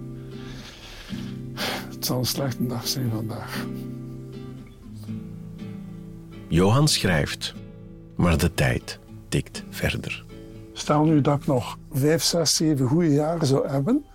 Het 1.99 2.05
zal 2.07 2.17
een 2.17 2.25
slechte 2.25 2.67
dag 2.67 2.87
zijn 2.87 3.09
vandaag. 3.09 3.65
Johan 6.47 6.87
schrijft, 6.87 7.53
maar 8.15 8.37
de 8.37 8.53
tijd 8.53 8.99
tikt 9.29 9.63
verder. 9.69 10.25
Stel 10.73 11.03
nu 11.03 11.21
dat 11.21 11.39
ik 11.39 11.47
nog 11.47 11.77
vijf, 11.91 12.23
zes, 12.23 12.55
zeven 12.55 12.87
goede 12.87 13.13
jaren 13.13 13.47
zou 13.47 13.67
hebben. 13.67 14.05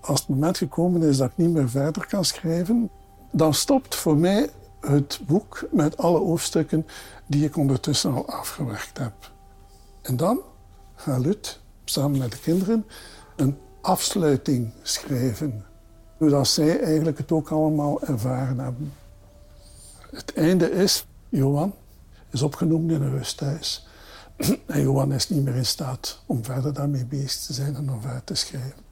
Als 0.00 0.20
het 0.20 0.28
moment 0.28 0.58
gekomen 0.58 1.02
is 1.02 1.16
dat 1.16 1.30
ik 1.30 1.36
niet 1.36 1.50
meer 1.50 1.68
verder 1.68 2.06
kan 2.06 2.24
schrijven, 2.24 2.90
dan 3.32 3.54
stopt 3.54 3.94
voor 3.94 4.16
mij 4.16 4.48
het 4.86 5.20
boek 5.26 5.68
met 5.70 5.96
alle 5.96 6.18
hoofdstukken 6.18 6.86
die 7.26 7.44
ik 7.44 7.56
ondertussen 7.56 8.12
al 8.12 8.26
afgewerkt 8.26 8.98
heb. 8.98 9.32
En 10.02 10.16
dan 10.16 10.40
gaat 10.94 11.20
Lut, 11.20 11.60
samen 11.84 12.18
met 12.18 12.32
de 12.32 12.38
kinderen, 12.38 12.86
een 13.36 13.58
afsluiting 13.80 14.72
schrijven. 14.82 15.64
Zodat 16.18 16.48
zij 16.48 16.80
eigenlijk 16.80 17.18
het 17.18 17.32
ook 17.32 17.50
allemaal 17.50 18.02
ervaren 18.02 18.58
hebben. 18.58 18.92
Het 20.10 20.32
einde 20.34 20.70
is, 20.70 21.06
Johan 21.28 21.74
is 22.30 22.42
opgenomen 22.42 22.94
in 22.94 23.02
een 23.02 23.16
rusthuis. 23.16 23.86
En 24.66 24.80
Johan 24.80 25.12
is 25.12 25.28
niet 25.28 25.44
meer 25.44 25.54
in 25.54 25.66
staat 25.66 26.22
om 26.26 26.44
verder 26.44 26.72
daarmee 26.72 27.04
bezig 27.04 27.42
te 27.42 27.52
zijn 27.52 27.76
en 27.76 27.90
om 27.90 28.00
verder 28.00 28.24
te 28.24 28.34
schrijven. 28.34 28.82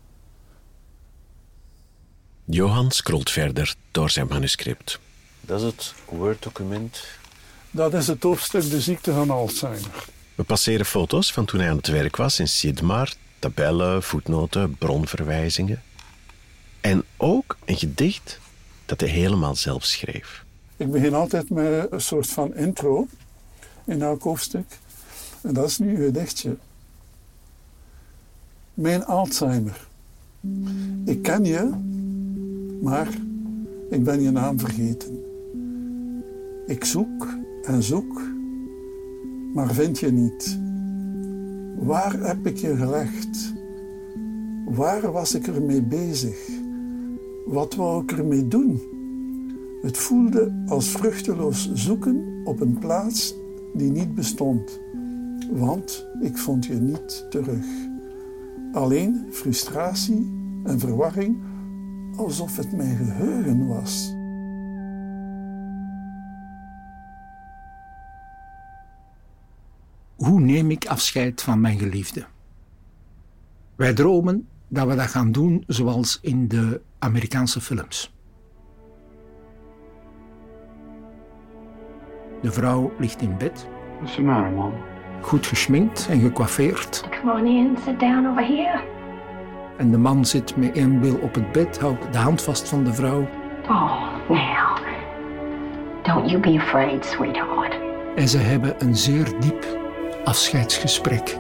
Johan 2.45 2.91
scrolt 2.91 3.31
verder 3.31 3.75
door 3.91 4.11
zijn 4.11 4.27
manuscript. 4.27 4.99
Dat 5.45 5.61
is 5.61 5.67
het 5.67 5.95
Word-document. 6.09 7.05
Dat 7.71 7.95
is 7.95 8.07
het 8.07 8.23
hoofdstuk 8.23 8.71
De 8.71 8.81
ziekte 8.81 9.13
van 9.13 9.31
Alzheimer. 9.31 10.05
We 10.35 10.43
passeren 10.43 10.87
foto's 10.87 11.33
van 11.33 11.45
toen 11.45 11.61
hij 11.61 11.71
aan 11.71 11.77
het 11.77 11.87
werk 11.87 12.17
was 12.17 12.39
in 12.39 12.49
Sidmar, 12.49 13.13
tabellen, 13.39 14.03
voetnoten, 14.03 14.77
bronverwijzingen. 14.77 15.83
En 16.81 17.05
ook 17.17 17.57
een 17.65 17.77
gedicht 17.77 18.41
dat 18.87 19.01
hij 19.01 19.09
helemaal 19.09 19.55
zelf 19.55 19.85
schreef. 19.85 20.45
Ik 20.77 20.91
begin 20.91 21.15
altijd 21.15 21.51
met 21.51 21.93
een 21.93 22.01
soort 22.01 22.27
van 22.27 22.55
intro 22.55 23.07
in 23.85 24.03
elk 24.03 24.23
hoofdstuk. 24.23 24.79
En 25.43 25.55
dat 25.55 25.69
is 25.69 25.79
nu 25.79 25.91
een 25.91 26.05
gedichtje. 26.05 26.57
Mijn 28.75 29.05
Alzheimer. 29.05 29.87
Ik 31.05 31.23
ken 31.23 31.45
je, 31.45 31.71
maar 32.83 33.09
ik 33.91 34.05
ben 34.05 34.23
je 34.23 34.31
naam 34.31 34.59
vergeten. 34.59 35.32
Ik 36.67 36.85
zoek 36.85 37.29
en 37.63 37.83
zoek, 37.83 38.21
maar 39.53 39.75
vind 39.75 39.99
je 39.99 40.13
niet. 40.13 40.59
Waar 41.79 42.27
heb 42.27 42.47
ik 42.47 42.57
je 42.57 42.77
gelegd? 42.77 43.53
Waar 44.65 45.13
was 45.13 45.35
ik 45.35 45.47
ermee 45.47 45.83
bezig? 45.83 46.49
Wat 47.47 47.75
wou 47.75 48.03
ik 48.03 48.13
ermee 48.13 48.49
doen? 48.49 48.81
Het 49.83 49.99
voelde 49.99 50.63
als 50.67 50.91
vruchteloos 50.91 51.73
zoeken 51.73 52.41
op 52.45 52.61
een 52.61 52.79
plaats 52.79 53.35
die 53.75 53.91
niet 53.91 54.15
bestond, 54.15 54.81
want 55.51 56.07
ik 56.21 56.39
vond 56.39 56.67
je 56.67 56.75
niet 56.75 57.27
terug. 57.31 57.67
Alleen 58.73 59.27
frustratie 59.31 60.31
en 60.65 60.79
verwarring, 60.79 61.37
alsof 62.17 62.57
het 62.57 62.73
mijn 62.73 62.97
geheugen 62.97 63.67
was. 63.67 64.12
Hoe 70.23 70.41
neem 70.41 70.71
ik 70.71 70.87
afscheid 70.87 71.43
van 71.43 71.61
mijn 71.61 71.79
geliefde? 71.79 72.25
Wij 73.77 73.93
dromen 73.93 74.49
dat 74.69 74.87
we 74.87 74.95
dat 74.95 75.07
gaan 75.07 75.33
doen 75.33 75.65
zoals 75.67 76.19
in 76.21 76.49
de 76.49 76.81
Amerikaanse 76.99 77.61
films. 77.61 78.15
De 82.43 82.53
vrouw 82.53 82.93
ligt 82.99 83.23
in 83.23 83.37
bed. 83.39 83.69
What's 83.97 84.15
the 84.15 84.23
matter, 84.23 84.51
Mom? 84.51 84.73
Goed 85.21 85.47
geschminkt 85.47 86.07
en 86.11 86.21
gecoiffeerd. 86.21 87.05
Come 87.21 87.33
on 87.33 87.47
in, 87.47 87.77
sit 87.85 88.01
down 88.01 88.27
over 88.27 88.47
here. 88.47 88.81
En 89.79 89.91
de 89.91 89.99
man 89.99 90.25
zit 90.25 90.57
met 90.57 90.77
één 90.77 91.01
bil 91.01 91.17
op 91.17 91.35
het 91.35 91.53
bed, 91.53 91.81
houdt 91.81 92.13
de 92.13 92.19
hand 92.19 92.43
vast 92.43 92.69
van 92.69 92.85
de 92.85 92.93
vrouw. 92.93 93.29
Oh, 93.69 94.29
now. 94.29 94.79
Don't 96.03 96.31
you 96.31 96.41
be 96.41 96.61
afraid, 96.61 97.05
sweetheart. 97.05 97.81
En 98.17 98.29
ze 98.29 98.39
hebben 98.39 98.75
een 98.79 98.97
zeer 98.97 99.41
diep 99.41 99.82
afscheidsgesprek. 100.25 101.37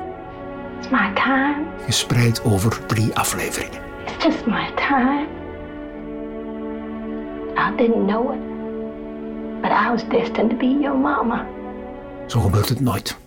It's 0.79 0.90
my 0.90 1.12
time. 1.14 1.66
Gespreid 1.87 2.45
over 2.45 2.87
drie 2.87 3.12
afleveringen. 3.14 3.83
It's 4.07 4.25
just 4.25 4.47
my 4.47 4.73
time. 4.75 5.29
I 7.57 7.77
didn't 7.77 8.07
know 8.07 8.33
it, 8.33 8.40
but 9.62 9.71
I 9.71 9.90
was 9.90 10.03
destined 10.09 10.51
to 10.51 10.57
be 10.57 10.79
your 10.81 10.99
mama. 10.99 11.47
Zo 12.27 12.40
gebeurt 12.40 12.68
het 12.68 12.81
nooit. 12.81 13.18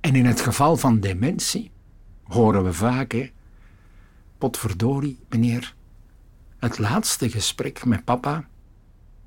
En 0.00 0.14
in 0.14 0.26
het 0.26 0.40
geval 0.40 0.76
van 0.76 1.00
dementie 1.00 1.70
horen 2.22 2.64
we 2.64 2.72
vaak, 2.72 3.12
hè, 3.12 3.30
potverdorie, 4.38 5.18
meneer, 5.28 5.74
het 6.58 6.78
laatste 6.78 7.30
gesprek 7.30 7.84
met 7.84 8.04
papa 8.04 8.44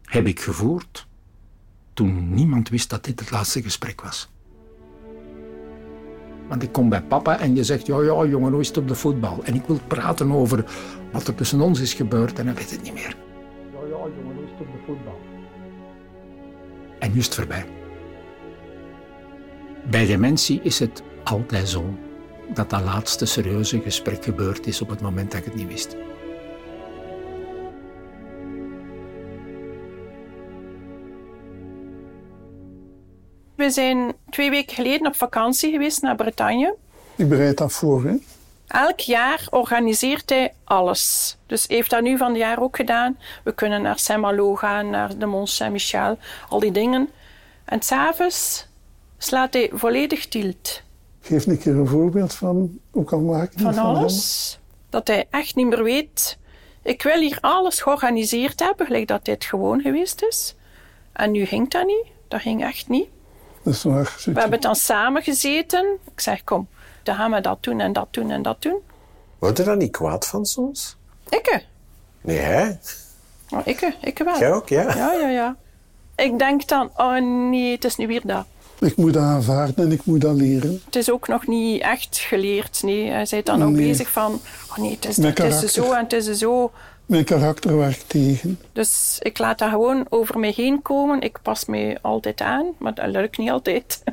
heb 0.04 0.28
ik 0.28 0.40
gevoerd 0.40 1.08
toen 1.94 2.34
niemand 2.34 2.70
wist 2.70 2.90
dat 2.90 3.04
dit 3.04 3.20
het 3.20 3.32
laatste 3.32 3.62
gesprek 3.62 4.02
was. 4.02 4.30
Want 6.50 6.64
ik 6.64 6.72
kom 6.72 6.90
bij 6.90 7.02
papa 7.02 7.40
en 7.40 7.56
je 7.56 7.64
zegt, 7.64 7.86
ja, 7.86 8.02
ja, 8.02 8.26
jongen, 8.26 8.52
hoe 8.52 8.62
is 8.62 8.68
het 8.68 8.78
op 8.78 8.88
de 8.88 8.96
voetbal? 8.96 9.40
En 9.44 9.56
ik 9.56 9.66
wil 9.66 9.80
praten 9.88 10.32
over 10.32 10.66
wat 11.12 11.28
er 11.28 11.36
tussen 11.36 11.62
ons 11.62 11.80
is 11.80 11.94
gebeurd 11.94 12.40
en 12.40 12.46
hij 12.46 12.56
weet 12.56 12.72
het 12.72 12.82
niet 12.82 12.94
meer. 12.94 13.16
Ja, 13.72 13.80
ja, 13.80 13.90
jongen, 13.90 14.36
hoe 14.36 14.44
is 14.44 14.50
het 14.52 14.60
op 14.60 14.68
de 14.72 14.80
voetbal? 14.86 15.20
En 17.00 17.12
nu 17.12 17.18
is 17.18 17.26
het 17.26 17.36
voorbij. 17.36 17.66
Bij 19.90 20.06
dementie 20.06 20.60
is 20.64 20.80
het 20.80 21.04
altijd 21.24 21.70
zo 21.70 21.98
dat 22.54 22.70
dat 22.70 22.82
laatste 22.82 23.26
serieuze 23.26 23.82
gesprek 23.82 24.24
gebeurd 24.24 24.68
is 24.68 24.82
op 24.82 24.90
het 24.90 25.02
moment 25.02 25.32
dat 25.32 25.40
ik 25.40 25.46
het 25.46 25.56
niet 25.56 25.68
wist. 25.68 25.96
We 33.60 33.70
zijn 33.70 34.14
twee 34.30 34.50
weken 34.50 34.76
geleden 34.76 35.08
op 35.08 35.16
vakantie 35.16 35.72
geweest 35.72 36.02
naar 36.02 36.16
Bretagne. 36.16 36.76
Ik 37.16 37.30
bereid 37.30 37.58
dat 37.58 37.72
voor, 37.72 38.04
hè? 38.04 38.16
Elk 38.68 39.00
jaar 39.00 39.48
organiseert 39.50 40.30
hij 40.30 40.54
alles. 40.64 41.38
Dus 41.46 41.68
heeft 41.68 41.90
dat 41.90 42.02
nu 42.02 42.18
van 42.18 42.30
het 42.30 42.38
jaar 42.38 42.62
ook 42.62 42.76
gedaan. 42.76 43.18
We 43.44 43.54
kunnen 43.54 43.82
naar 43.82 44.00
Saint-Malo 44.00 44.56
gaan, 44.56 44.90
naar 44.90 45.18
de 45.18 45.26
Mont 45.26 45.50
Saint-Michel, 45.50 46.18
al 46.50 46.60
die 46.60 46.72
dingen. 46.72 47.10
En 47.66 47.82
s'avonds 47.82 48.68
slaat 49.18 49.54
hij 49.54 49.70
volledig 49.74 50.28
tilt. 50.28 50.82
Geef 51.22 51.46
een 51.46 51.60
keer 51.60 51.76
een 51.76 51.88
voorbeeld 51.88 52.34
van 52.34 52.80
hoe 52.92 53.04
kan 53.04 53.26
maken 53.26 53.60
Van 53.60 53.78
alles. 53.78 54.60
Dat 54.90 55.08
hij 55.08 55.28
echt 55.30 55.56
niet 55.56 55.68
meer 55.68 55.84
weet. 55.84 56.38
Ik 56.84 57.04
wil 57.04 57.20
hier 57.20 57.38
alles 57.42 57.82
georganiseerd 57.82 58.60
hebben, 58.60 58.86
gelijk 58.86 59.08
dat 59.08 59.26
dit 59.26 59.44
gewoon 59.46 59.82
geweest 59.82 60.24
is. 60.24 60.56
En 61.14 61.32
nu 61.32 61.46
ging 61.46 61.70
dat 61.70 61.86
niet. 61.86 62.06
Dat 62.28 62.42
ging 62.42 62.64
echt 62.64 62.90
niet. 62.90 63.08
Dat 63.64 63.74
is 63.74 63.84
waar. 63.84 64.16
We 64.26 64.40
hebben 64.40 64.62
dan 64.62 64.76
samen 64.76 65.22
gezeten. 65.24 65.98
Ik 66.14 66.20
zeg, 66.20 66.44
kom, 66.44 66.68
dan 67.04 67.16
gaan 67.16 67.32
we 67.32 67.42
dat 67.42 67.64
doen 67.64 67.80
en 67.80 67.94
dat 67.94 68.08
doen 68.12 68.32
en 68.32 68.42
dat 68.42 68.62
doen. 68.62 68.78
Word 69.40 69.58
je 69.58 69.64
daar 69.64 69.78
niet 69.78 69.92
kwaad 69.92 70.28
van 70.28 70.46
soms? 70.46 70.96
Ikke. 71.30 71.62
Nee, 72.22 72.38
hè? 72.38 72.70
Oh, 73.50 73.60
ikke, 73.64 73.94
ikke 74.02 74.24
wel. 74.24 74.40
Jij 74.40 74.52
ook, 74.54 74.70
ja? 74.70 74.96
Ja, 74.96 75.14
ja, 75.14 75.30
ja. 75.30 75.56
Ik 76.16 76.40
denk 76.40 76.68
dan, 76.68 76.92
oh 76.98 77.18
nee, 77.50 77.72
het 77.72 77.84
is 77.86 77.96
nu 77.96 78.08
weer 78.08 78.22
dat. 78.24 78.46
Ik 78.80 78.96
moet 78.96 79.14
dat 79.14 79.24
aanvaarden 79.24 79.86
en 79.86 79.92
ik 79.92 80.06
moet 80.06 80.22
dat 80.22 80.36
leren. 80.36 80.82
Het 80.86 80.96
is 80.96 81.12
ook 81.12 81.28
nog 81.28 81.48
niet 81.48 81.82
echt 81.82 82.18
geleerd. 82.18 82.84
Nee, 82.84 83.10
hij 83.10 83.28
bent 83.30 83.46
dan 83.46 83.64
ook 83.64 83.70
Nee. 83.72 83.88
bezig 83.88 84.10
van, 84.10 84.42
oh 84.72 84.78
nee, 84.78 84.92
het 84.92 85.06
is, 85.06 85.18
het 85.18 85.40
is 85.64 85.74
zo 85.74 85.92
en 85.92 86.04
het 86.04 86.14
is 86.14 86.38
zo. 86.38 86.72
Mijn 87.10 87.24
karakter 87.24 87.78
werkt 87.78 88.10
tegen. 88.10 88.60
Dus 88.74 89.18
ik 89.22 89.38
laat 89.38 89.58
dat 89.60 89.70
gewoon 89.70 90.06
over 90.10 90.40
mij 90.40 90.54
heen 90.56 90.82
komen. 90.82 91.22
Ik 91.22 91.40
pas 91.42 91.66
me 91.66 91.98
altijd 92.02 92.42
aan, 92.42 92.66
maar 92.78 92.94
dat 92.94 93.08
lukt 93.08 93.38
niet 93.38 93.50
altijd. 93.50 94.04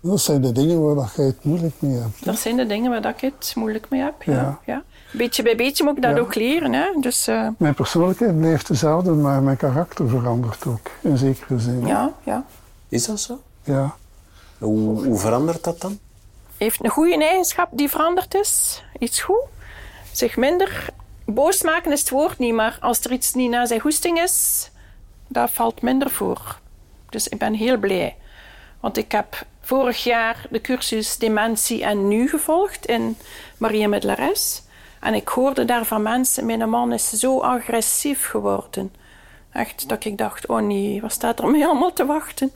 Dat 0.00 0.20
zijn 0.20 0.40
de 0.42 0.52
dingen 0.52 0.82
waar 0.84 0.94
dat 0.94 1.12
jij 1.16 1.24
het 1.24 1.44
moeilijk 1.44 1.74
mee 1.78 1.96
hebt. 1.98 2.24
Dat 2.24 2.38
zijn 2.38 2.56
de 2.56 2.66
dingen 2.66 2.90
waar 2.90 3.08
ik 3.08 3.20
het 3.20 3.52
moeilijk 3.56 3.86
mee 3.90 4.00
heb. 4.00 4.22
Ja. 4.22 4.32
Ja. 4.34 4.58
Ja. 4.64 4.82
Beetje 5.12 5.42
bij 5.42 5.56
beetje 5.56 5.84
moet 5.84 5.96
ik 5.96 6.02
dat 6.02 6.14
Ja. 6.16 6.20
ook 6.20 6.34
leren. 6.34 6.72
Hè. 6.72 6.84
Dus 7.00 7.26
eh, 7.26 7.48
Mijn 7.58 7.74
persoonlijkheid 7.74 8.38
blijft 8.38 8.68
dezelfde, 8.68 9.10
maar 9.12 9.42
mijn 9.42 9.56
karakter 9.56 10.08
verandert 10.08 10.66
ook. 10.66 10.90
In 11.00 11.16
zekere 11.18 11.58
zin. 11.58 11.86
ja, 11.86 12.12
ja. 12.24 12.44
Is 12.88 13.06
dat 13.06 13.20
zo? 13.20 13.40
Ja. 13.62 13.94
Hoe, 14.58 15.04
hoe 15.06 15.18
verandert 15.18 15.64
dat 15.64 15.80
dan? 15.80 15.98
heeft 16.56 16.84
een 16.84 16.90
goede 16.90 17.24
eigenschap 17.24 17.68
die 17.72 17.88
veranderd 17.88 18.34
is. 18.34 18.82
Iets 18.98 19.20
goed. 19.20 19.42
Zich 20.12 20.36
minder 20.36 20.88
boos 21.34 21.62
maken 21.62 21.92
is 21.92 22.00
het 22.00 22.10
woord 22.10 22.38
niet, 22.38 22.54
maar 22.54 22.78
als 22.80 23.00
er 23.00 23.12
iets 23.12 23.34
niet 23.34 23.50
naar 23.50 23.66
zijn 23.66 23.80
goesting 23.80 24.20
is, 24.20 24.70
dat 25.26 25.50
valt 25.50 25.82
minder 25.82 26.10
voor. 26.10 26.58
Dus 27.08 27.28
ik 27.28 27.38
ben 27.38 27.54
heel 27.54 27.76
blij. 27.76 28.16
Want 28.80 28.96
ik 28.96 29.12
heb 29.12 29.46
vorig 29.60 30.04
jaar 30.04 30.46
de 30.50 30.60
cursus 30.60 31.16
Dementie 31.16 31.84
en 31.84 32.08
Nu 32.08 32.28
gevolgd 32.28 32.86
in 32.86 33.16
Maria 33.56 33.88
Middelares. 33.88 34.62
En 35.00 35.14
ik 35.14 35.28
hoorde 35.28 35.64
daar 35.64 35.84
van 35.84 36.02
mensen, 36.02 36.46
mijn 36.46 36.70
man 36.70 36.92
is 36.92 37.10
zo 37.10 37.40
agressief 37.40 38.26
geworden. 38.26 38.92
Echt, 39.52 39.88
dat 39.88 40.04
ik 40.04 40.18
dacht, 40.18 40.46
oh 40.46 40.60
nee, 40.60 41.00
wat 41.00 41.12
staat 41.12 41.38
er 41.38 41.48
mij 41.48 41.66
allemaal 41.66 41.92
te 41.92 42.06
wachten? 42.06 42.52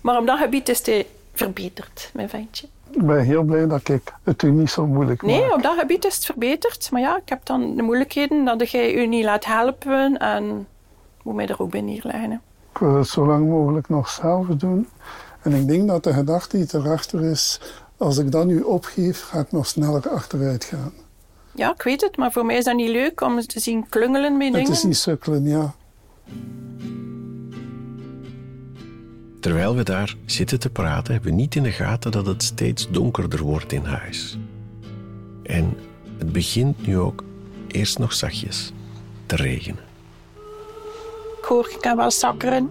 Maar 0.00 0.18
op 0.18 0.26
dat 0.26 0.38
gebied 0.38 0.68
is 0.68 0.86
hij 0.86 1.06
verbeterd, 1.32 2.10
mijn 2.12 2.28
ventje. 2.28 2.66
Ik 2.90 3.06
ben 3.06 3.20
heel 3.24 3.42
blij 3.42 3.66
dat 3.66 3.88
ik 3.88 4.12
het 4.22 4.42
u 4.42 4.50
niet 4.50 4.70
zo 4.70 4.86
moeilijk 4.86 5.22
maak. 5.22 5.30
Nee, 5.30 5.54
op 5.54 5.62
dat 5.62 5.78
gebied 5.78 6.04
is 6.04 6.14
het 6.14 6.24
verbeterd. 6.24 6.88
Maar 6.90 7.00
ja, 7.00 7.16
ik 7.16 7.28
heb 7.28 7.46
dan 7.46 7.76
de 7.76 7.82
moeilijkheden 7.82 8.44
dat 8.44 8.70
jij 8.70 8.94
u 8.94 9.06
niet 9.06 9.24
laat 9.24 9.44
helpen. 9.44 10.18
En 10.18 10.66
moet 11.22 11.34
mij 11.34 11.46
er 11.46 11.60
ook 11.62 11.70
bij 11.70 11.80
neerleggen. 11.80 12.40
Ik 12.72 12.78
wil 12.78 12.94
het 12.94 13.08
zo 13.08 13.26
lang 13.26 13.48
mogelijk 13.48 13.88
nog 13.88 14.08
zelf 14.08 14.46
doen. 14.46 14.88
En 15.42 15.52
ik 15.52 15.66
denk 15.68 15.88
dat 15.88 16.04
de 16.04 16.12
gedachte 16.12 16.56
die 16.56 16.66
erachter 16.72 17.24
is, 17.24 17.60
als 17.96 18.18
ik 18.18 18.30
dat 18.32 18.46
nu 18.46 18.60
opgeef, 18.60 19.22
ga 19.22 19.38
ik 19.40 19.52
nog 19.52 19.66
sneller 19.66 20.08
achteruit 20.08 20.64
gaan. 20.64 20.92
Ja, 21.54 21.72
ik 21.72 21.82
weet 21.82 22.00
het, 22.00 22.16
maar 22.16 22.32
voor 22.32 22.44
mij 22.46 22.56
is 22.56 22.64
dat 22.64 22.76
niet 22.76 22.88
leuk 22.88 23.20
om 23.20 23.40
te 23.40 23.60
zien 23.60 23.88
klungelen 23.88 24.36
met 24.36 24.46
Het 24.46 24.54
dingen. 24.56 24.70
is 24.70 24.82
niet 24.82 24.96
sukkelen, 24.96 25.44
ja. 25.48 25.74
Terwijl 29.40 29.74
we 29.74 29.82
daar 29.82 30.14
zitten 30.26 30.60
te 30.60 30.70
praten, 30.70 31.12
hebben 31.12 31.30
we 31.30 31.36
niet 31.36 31.54
in 31.54 31.62
de 31.62 31.72
gaten 31.72 32.10
dat 32.10 32.26
het 32.26 32.42
steeds 32.42 32.90
donkerder 32.90 33.42
wordt 33.42 33.72
in 33.72 33.84
huis. 33.84 34.38
En 35.42 35.76
het 36.18 36.32
begint 36.32 36.86
nu 36.86 36.98
ook 36.98 37.24
eerst 37.66 37.98
nog 37.98 38.12
zachtjes 38.12 38.72
te 39.26 39.36
regenen. 39.36 39.84
Ik 41.38 41.44
hoor, 41.48 41.68
ik 41.70 41.80
kan 41.80 41.96
wel 41.96 42.10
zakkeren. 42.10 42.70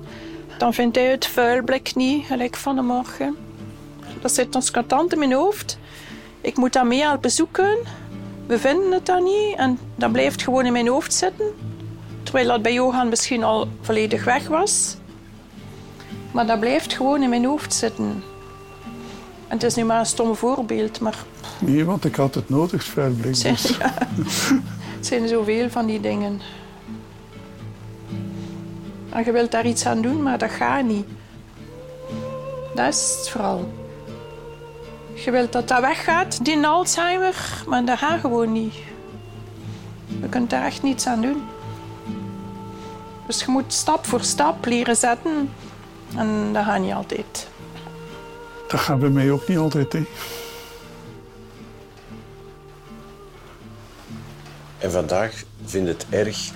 Dan 0.57 0.73
vindt 0.73 0.95
hij 0.95 1.05
het 1.05 1.27
vuilblik 1.27 1.95
niet, 1.95 2.25
gelijk 2.25 2.55
van 2.55 2.75
de 2.75 2.81
morgen. 2.81 3.35
Dat 4.21 4.33
zit 4.33 4.55
ons 4.55 4.71
constant 4.71 5.13
in 5.13 5.19
mijn 5.19 5.33
hoofd. 5.33 5.77
Ik 6.41 6.57
moet 6.57 6.73
dat 6.73 6.85
mee 6.85 7.01
helpen 7.01 7.31
zoeken. 7.31 7.77
We 8.45 8.59
vinden 8.59 8.91
het 8.91 9.05
dan 9.05 9.23
niet 9.23 9.57
en 9.57 9.79
dat 9.95 10.11
blijft 10.11 10.43
gewoon 10.43 10.65
in 10.65 10.71
mijn 10.71 10.87
hoofd 10.87 11.13
zitten. 11.13 11.45
Terwijl 12.23 12.47
dat 12.47 12.61
bij 12.61 12.73
Johan 12.73 13.09
misschien 13.09 13.43
al 13.43 13.67
volledig 13.81 14.23
weg 14.23 14.47
was. 14.47 14.97
Maar 16.35 16.45
dat 16.45 16.59
blijft 16.59 16.93
gewoon 16.93 17.23
in 17.23 17.29
mijn 17.29 17.45
hoofd 17.45 17.73
zitten. 17.73 18.23
En 19.47 19.57
het 19.57 19.63
is 19.63 19.75
nu 19.75 19.83
maar 19.83 19.99
een 19.99 20.05
stom 20.05 20.35
voorbeeld, 20.35 20.99
maar 20.99 21.15
Nee, 21.59 21.85
want 21.85 22.05
ik 22.05 22.15
had 22.15 22.35
het 22.35 22.49
nodig, 22.49 22.71
het 22.71 22.93
vuilblik. 22.93 23.25
het 23.25 23.37
zijn, 23.37 23.53
Dus. 23.53 23.77
ja, 23.77 23.93
het 24.95 25.05
zijn 25.05 25.27
zoveel 25.27 25.69
van 25.69 25.85
die 25.85 25.99
dingen. 25.99 26.41
En 29.09 29.25
je 29.25 29.31
wilt 29.31 29.51
daar 29.51 29.65
iets 29.65 29.85
aan 29.85 30.01
doen, 30.01 30.23
maar 30.23 30.37
dat 30.37 30.51
gaat 30.51 30.83
niet. 30.83 31.05
Dat 32.75 32.93
is 32.93 33.15
het 33.17 33.29
vooral. 33.29 33.73
Je 35.13 35.31
wilt 35.31 35.51
dat 35.51 35.67
dat 35.67 35.81
weggaat, 35.81 36.45
die 36.45 36.67
Alzheimer, 36.67 37.63
maar 37.67 37.85
dat 37.85 37.97
gaat 37.97 38.19
gewoon 38.19 38.51
niet. 38.51 38.73
Je 40.21 40.29
kunt 40.29 40.49
daar 40.49 40.65
echt 40.65 40.83
niets 40.83 41.07
aan 41.07 41.21
doen. 41.21 41.43
Dus 43.27 43.39
je 43.39 43.51
moet 43.51 43.73
stap 43.73 44.05
voor 44.05 44.21
stap 44.23 44.65
leren 44.65 44.95
zetten. 44.95 45.49
En 46.15 46.53
dat 46.53 46.63
gaat 46.63 46.79
niet 46.79 46.93
altijd. 46.93 47.47
Dat 48.67 48.79
gaat 48.79 48.99
bij 48.99 49.09
mij 49.09 49.31
ook 49.31 49.47
niet 49.47 49.57
altijd. 49.57 49.93
Hè. 49.93 50.05
En 54.79 54.91
vandaag 54.91 55.43
vind 55.65 55.87
het 55.87 56.05
erg 56.09 56.51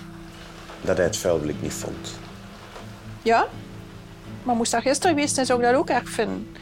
dat 0.82 0.98
hij 0.98 1.06
het 1.06 1.18
vuilblik 1.18 1.62
niet 1.62 1.74
vond. 1.74 2.20
Ja? 3.22 3.48
Maar 4.44 4.56
moest 4.56 4.72
dat 4.72 4.82
gisteren 4.82 5.16
geweest 5.16 5.34
zijn, 5.34 5.46
zou 5.46 5.60
ik 5.60 5.66
dat 5.66 5.76
ook 5.76 5.90
erg 5.90 6.10
vinden. 6.10 6.56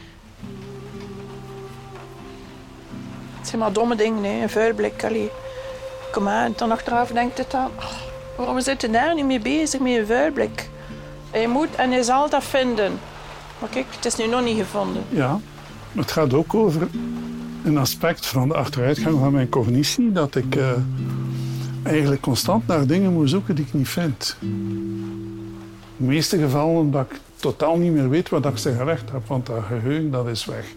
Het 3.38 3.48
zijn 3.48 3.58
maar 3.60 3.72
domme 3.72 3.96
dingen, 3.96 4.24
hè. 4.24 4.42
een 4.42 4.50
vuilblik. 4.50 5.04
Allee. 5.04 5.30
Kom 6.12 6.28
aan, 6.28 6.52
dan 6.56 6.70
achteraf 6.70 7.10
denkt 7.10 7.38
het 7.38 7.50
dan... 7.50 7.66
"Oh, 7.76 7.92
waarom 8.36 8.60
zit 8.60 8.92
daar 8.92 9.14
niet 9.14 9.24
mee 9.24 9.40
bezig 9.40 9.80
met 9.80 9.96
een 9.96 10.06
vuilblik? 10.06 10.67
Hij 11.30 11.48
moet 11.48 11.74
en 11.74 11.90
hij 11.90 12.02
zal 12.02 12.30
dat 12.30 12.44
vinden. 12.44 12.92
Maar 13.60 13.68
kijk, 13.68 13.86
het 13.90 14.04
is 14.04 14.16
nu 14.16 14.26
nog 14.26 14.44
niet 14.44 14.56
gevonden. 14.56 15.02
Ja, 15.08 15.40
het 15.92 16.10
gaat 16.10 16.34
ook 16.34 16.54
over 16.54 16.88
een 17.64 17.78
aspect 17.78 18.26
van 18.26 18.48
de 18.48 18.54
achteruitgang 18.54 19.18
van 19.18 19.32
mijn 19.32 19.48
cognitie. 19.48 20.12
Dat 20.12 20.34
ik 20.34 20.56
eh, 20.56 20.72
eigenlijk 21.82 22.20
constant 22.20 22.66
naar 22.66 22.86
dingen 22.86 23.12
moet 23.12 23.30
zoeken 23.30 23.54
die 23.54 23.64
ik 23.64 23.72
niet 23.72 23.88
vind. 23.88 24.36
In 24.40 25.64
de 25.96 26.04
meeste 26.04 26.38
gevallen 26.38 26.90
dat 26.90 27.06
ik 27.10 27.20
totaal 27.36 27.76
niet 27.76 27.92
meer 27.92 28.08
weet 28.08 28.28
wat 28.28 28.44
ik 28.44 28.58
ze 28.58 28.72
gelegd 28.72 29.10
heb, 29.10 29.26
want 29.26 29.46
dat 29.46 29.64
geheugen 29.64 30.10
dat 30.10 30.26
is 30.26 30.44
weg. 30.44 30.74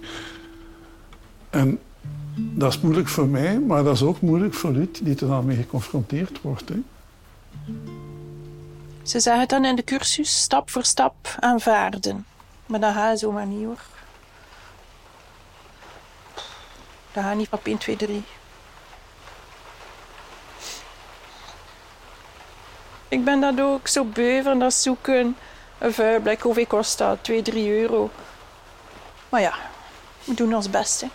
En 1.49 1.79
dat 2.35 2.73
is 2.73 2.79
moeilijk 2.81 3.07
voor 3.07 3.27
mij, 3.27 3.59
maar 3.59 3.83
dat 3.83 3.95
is 3.95 4.03
ook 4.03 4.21
moeilijk 4.21 4.53
voor 4.53 4.75
u 4.75 4.89
die 5.03 5.15
er 5.19 5.27
dan 5.27 5.45
mee 5.45 5.57
geconfronteerd 5.57 6.41
wordt. 6.41 6.71
Ze 9.03 9.19
zeggen 9.19 9.41
het 9.41 9.49
dan 9.49 9.65
in 9.65 9.75
de 9.75 9.83
cursus, 9.83 10.41
stap 10.41 10.69
voor 10.69 10.83
stap 10.83 11.35
aanvaarden. 11.39 12.25
Maar 12.65 12.79
dat 12.79 12.93
gaat 12.93 13.19
zomaar 13.19 13.45
niet 13.45 13.65
hoor. 13.65 13.79
Dat 17.11 17.23
gaat 17.23 17.35
niet 17.35 17.49
op 17.51 17.65
1, 17.65 17.77
2, 17.77 17.95
3. 17.95 18.23
Ik 23.07 23.23
ben 23.23 23.39
dat 23.39 23.61
ook 23.61 23.87
zo 23.87 24.03
beu 24.03 24.43
van 24.43 24.59
dat 24.59 24.73
zoeken. 24.73 25.37
Een 25.77 25.93
vuilblik, 25.93 26.41
hoeveel 26.41 26.67
kost 26.67 26.97
dat? 26.97 27.23
2, 27.23 27.41
3 27.41 27.79
euro. 27.79 28.09
Maar 29.29 29.41
ja, 29.41 29.53
we 30.23 30.33
doen 30.33 30.55
ons 30.55 30.69
best. 30.69 31.01
Hè. 31.01 31.07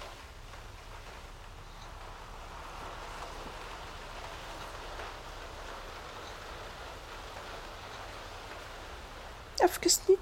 Even 9.67 10.01
niet. 10.07 10.19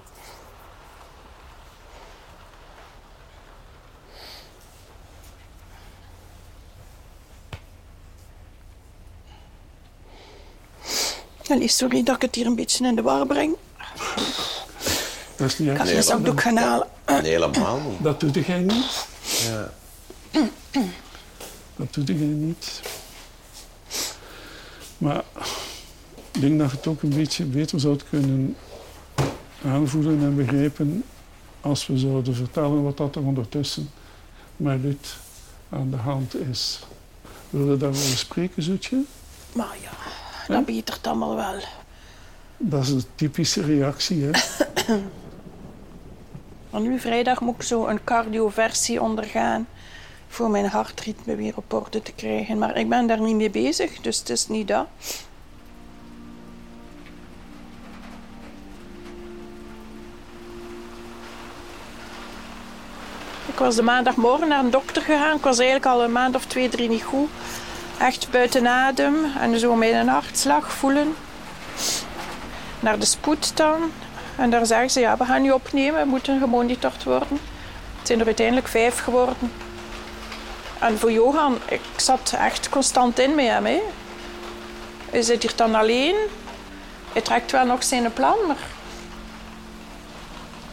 Allee, 11.47 11.67
sorry 11.67 12.03
dat 12.03 12.15
ik 12.15 12.21
het 12.21 12.35
hier 12.35 12.45
een 12.45 12.55
beetje 12.55 12.87
in 12.87 12.95
de 12.95 13.01
war 13.01 13.25
breng. 13.25 13.55
Dat 15.35 15.47
is 15.47 15.59
niet 15.59 15.69
Ik 15.69 15.77
ga 15.77 15.83
mijn 15.83 16.03
zakdoek 16.03 16.41
gaan 16.41 16.57
halen. 16.57 16.87
Nee, 17.05 17.21
helemaal 17.21 17.79
niet. 17.79 18.03
Dat 18.03 18.19
doet 18.19 18.45
jij 18.45 18.59
niet. 18.59 19.07
Ja. 19.43 19.71
Dat 21.75 21.93
doet 21.93 22.07
jij 22.07 22.15
niet. 22.15 22.81
Maar 24.97 25.23
ik 26.31 26.41
denk 26.41 26.59
dat 26.59 26.71
je 26.71 26.77
het 26.77 26.87
ook 26.87 27.01
een 27.01 27.15
beetje 27.15 27.43
beter 27.43 27.79
zou 27.79 27.99
kunnen 28.09 28.57
aanvoelen 29.65 30.19
en 30.21 30.35
begrijpen 30.35 31.03
als 31.61 31.87
we 31.87 31.97
zouden 31.97 32.35
vertellen 32.35 32.83
wat 32.83 32.97
dat 32.97 33.15
er 33.15 33.21
ondertussen 33.21 33.89
met 34.55 34.81
Ruud 34.81 35.05
aan 35.69 35.89
de 35.89 35.97
hand 35.97 36.35
is. 36.35 36.79
Wil 37.49 37.71
je 37.71 37.77
daarover 37.77 38.17
spreken, 38.17 38.63
Zoetje? 38.63 39.03
Maar 39.53 39.77
ja, 39.81 39.91
dat 40.53 40.65
betert 40.65 41.07
allemaal 41.07 41.35
wel. 41.35 41.59
Dat 42.57 42.83
is 42.83 42.89
een 42.89 43.03
typische 43.15 43.61
reactie, 43.61 44.23
hè? 44.23 44.31
Maar 46.69 46.83
nu 46.83 46.99
vrijdag 46.99 47.41
moet 47.41 47.55
ik 47.55 47.61
zo 47.61 47.87
een 47.87 48.03
cardioversie 48.03 49.01
ondergaan 49.01 49.67
voor 50.27 50.49
mijn 50.49 50.65
hartritme 50.65 51.35
weer 51.35 51.53
op 51.55 51.73
orde 51.73 52.01
te 52.01 52.11
krijgen. 52.11 52.57
Maar 52.57 52.77
ik 52.77 52.89
ben 52.89 53.07
daar 53.07 53.21
niet 53.21 53.35
mee 53.35 53.49
bezig, 53.49 54.01
dus 54.01 54.19
het 54.19 54.29
is 54.29 54.47
niet 54.47 54.67
dat. 54.67 54.87
Ik 63.55 63.61
was 63.61 63.75
de 63.75 63.81
maandagmorgen 63.81 64.47
naar 64.47 64.59
een 64.59 64.69
dokter 64.69 65.01
gegaan. 65.01 65.35
Ik 65.35 65.43
was 65.43 65.57
eigenlijk 65.57 65.85
al 65.85 66.03
een 66.03 66.11
maand 66.11 66.35
of 66.35 66.45
twee, 66.45 66.69
drie 66.69 66.89
niet 66.89 67.03
goed. 67.03 67.29
Echt 67.97 68.27
buiten 68.31 68.67
adem 68.67 69.25
en 69.39 69.59
zo 69.59 69.75
met 69.75 69.91
een 69.91 70.07
hartslag 70.07 70.73
voelen. 70.73 71.15
Naar 72.79 72.99
de 72.99 73.05
spoed 73.05 73.57
dan. 73.57 73.91
En 74.37 74.49
daar 74.49 74.65
zeggen 74.65 74.89
ze, 74.89 74.99
ja, 74.99 75.17
we 75.17 75.25
gaan 75.25 75.41
nu 75.41 75.51
opnemen, 75.51 76.01
we 76.01 76.07
moeten 76.07 76.39
gemonitord 76.39 77.03
worden. 77.03 77.39
Het 77.97 78.07
zijn 78.07 78.19
er 78.19 78.25
uiteindelijk 78.25 78.67
vijf 78.67 78.99
geworden. 78.99 79.51
En 80.79 80.99
voor 80.99 81.11
Johan, 81.11 81.57
ik 81.65 81.81
zat 81.95 82.33
echt 82.37 82.69
constant 82.69 83.19
in 83.19 83.35
met 83.35 83.47
hem. 83.47 83.65
Hè. 83.65 83.81
Hij 85.09 85.21
zit 85.21 85.41
hier 85.41 85.55
dan 85.55 85.75
alleen. 85.75 86.15
Hij 87.13 87.21
trekt 87.21 87.51
wel 87.51 87.65
nog 87.65 87.83
zijn 87.83 88.13
plan, 88.13 88.37
maar... 88.47 88.57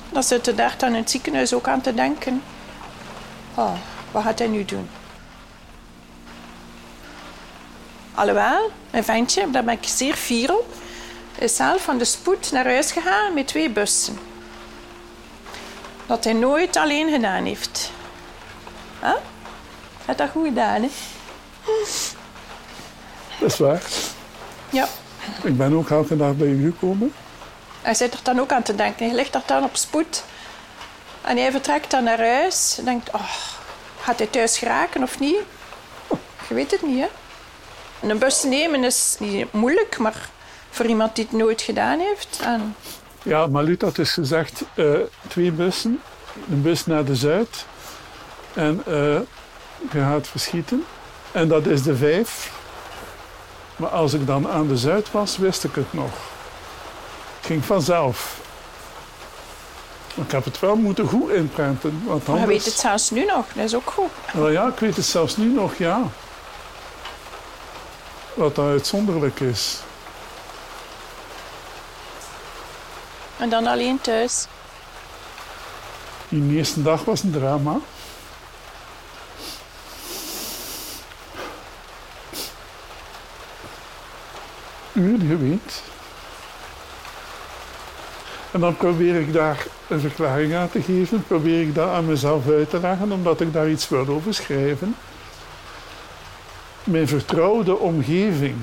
Dan 0.09 0.23
zitten 0.23 0.57
daar 0.57 0.75
dan 0.79 0.89
in 0.89 0.95
het 0.95 1.11
ziekenhuis 1.11 1.55
ook 1.55 1.69
aan 1.69 1.81
te 1.81 1.95
denken. 1.95 2.43
Oh, 3.55 3.73
wat 4.11 4.23
gaat 4.23 4.39
hij 4.39 4.49
nu 4.49 4.65
doen? 4.65 4.89
Alhoewel, 8.15 8.71
mijn 8.91 9.05
ventje, 9.05 9.51
daar 9.51 9.65
ben 9.65 9.75
ik 9.75 9.87
zeer 9.87 10.15
fier 10.15 10.53
op, 10.53 10.75
is 11.39 11.57
zelf 11.57 11.83
van 11.83 11.99
de 11.99 12.05
spoed 12.05 12.53
naar 12.53 12.65
huis 12.65 12.93
gegaan 12.93 13.35
met 13.35 13.47
twee 13.47 13.71
bussen. 13.71 14.19
Dat 16.07 16.25
hij 16.25 16.33
nooit 16.33 16.77
alleen 16.77 17.11
gedaan 17.11 17.45
heeft. 17.45 17.93
Huh? 19.01 19.09
Hij 19.09 19.21
heeft 20.05 20.19
dat 20.19 20.31
goed 20.31 20.47
gedaan, 20.47 20.83
hè? 20.83 20.89
Dat 23.41 23.53
is 23.53 23.59
waar. 23.59 23.83
Ja. 24.71 24.89
Ik 25.43 25.57
ben 25.57 25.75
ook 25.75 25.91
elke 25.91 26.17
dag 26.17 26.37
bij 26.37 26.47
u 26.47 26.65
gekomen. 26.71 27.13
Hij 27.83 27.95
zit 27.95 28.15
er 28.15 28.21
dan 28.23 28.41
ook 28.41 28.53
aan 28.53 28.63
te 28.63 28.75
denken. 28.75 29.07
Hij 29.07 29.15
ligt 29.15 29.35
er 29.35 29.43
dan 29.47 29.65
op 29.65 29.77
spoed. 29.77 30.25
En 31.23 31.37
hij 31.37 31.51
vertrekt 31.51 31.91
dan 31.91 32.05
naar 32.05 32.19
huis. 32.19 32.77
En 32.79 32.85
denkt, 32.85 33.11
oh, 33.13 33.31
gaat 34.01 34.19
hij 34.19 34.27
thuis 34.27 34.59
geraken 34.59 35.03
of 35.03 35.19
niet? 35.19 35.39
Je 36.49 36.55
weet 36.55 36.71
het 36.71 36.83
niet, 36.83 36.99
hè? 36.99 37.09
En 38.01 38.11
een 38.11 38.19
bus 38.19 38.43
nemen 38.43 38.85
is 38.85 39.17
niet 39.19 39.53
moeilijk, 39.53 39.99
maar 39.99 40.29
voor 40.71 40.87
iemand 40.87 41.17
die 41.17 41.25
het 41.25 41.39
nooit 41.39 41.63
gedaan 41.63 41.99
heeft. 41.99 42.41
En 42.45 42.77
Ja, 43.23 43.47
maar 43.47 43.63
Lut 43.63 43.83
had 43.83 43.97
dus 43.97 44.11
gezegd 44.11 44.63
eh, 44.75 44.93
twee 45.29 45.53
bussen. 45.53 46.01
Een 46.51 46.63
bus 46.63 46.87
naar 46.87 47.05
de 47.05 47.17
Zuid. 47.17 47.67
En 48.55 48.83
eh, 48.87 48.93
je 49.91 49.99
gaat 49.99 50.29
verschieten. 50.29 50.85
En 51.33 51.49
dat 51.49 51.67
is 51.67 51.83
de 51.83 51.97
vijf. 51.97 52.53
Maar 53.77 53.91
als 53.91 54.13
ik 54.13 54.27
dan 54.27 54.49
aan 54.49 54.69
de 54.69 54.77
Zuid 54.77 55.11
was, 55.11 55.37
wist 55.37 55.65
ik 55.65 55.75
het 55.75 55.93
nog. 55.93 56.13
Het 57.37 57.47
ging 57.47 57.65
vanzelf. 57.65 58.41
Maar 60.15 60.27
ik 60.27 60.33
heb 60.33 60.45
het 60.45 60.61
wel 60.61 60.77
moeten 60.77 61.07
goed 61.09 61.31
inprenten. 61.31 62.03
Want 62.07 62.27
Maar 62.27 62.37
je 62.37 62.43
anders... 62.43 62.59
weet 62.59 62.73
het 62.73 62.81
zelfs 62.83 63.11
nu 63.11 63.25
nog, 63.25 63.47
dat 63.55 63.65
is 63.65 63.75
ook 63.75 63.91
goed. 63.91 64.11
Wel 64.33 64.51
ja, 64.51 64.67
ik 64.69 64.79
weet 64.79 64.97
het 64.97 65.05
zelfs 65.05 65.37
nu 65.37 65.53
nog, 65.53 65.75
ja. 65.77 66.03
Wat 68.35 68.55
dat 68.55 68.67
uitzonderlijk 68.67 69.41
is. 69.41 69.79
En 73.39 73.49
dan 73.49 73.67
alleen 73.67 74.01
thuis. 74.01 74.47
Die 76.29 76.57
eerste 76.57 76.83
dag 76.83 77.05
was 77.05 77.23
een 77.23 77.31
drama. 77.31 77.77
Uren 84.93 85.27
geweend. 85.29 85.83
En 88.53 88.61
dan 88.61 88.77
probeer 88.77 89.21
ik 89.21 89.33
daar 89.33 89.67
een 89.89 90.01
verklaring 90.01 90.55
aan 90.55 90.71
te 90.71 90.83
geven. 90.83 91.25
Probeer 91.27 91.61
ik 91.61 91.75
dat 91.75 91.89
aan 91.89 92.07
mezelf 92.07 92.49
uit 92.49 92.71
te 92.71 92.81
leggen, 92.81 93.13
omdat 93.13 93.41
ik 93.41 93.53
daar 93.53 93.71
iets 93.71 93.89
wil 93.89 94.07
over 94.09 94.35
schrijven. 94.35 94.97
Mijn 96.85 97.09
vertrouwde 97.09 97.79
omgeving. 97.79 98.57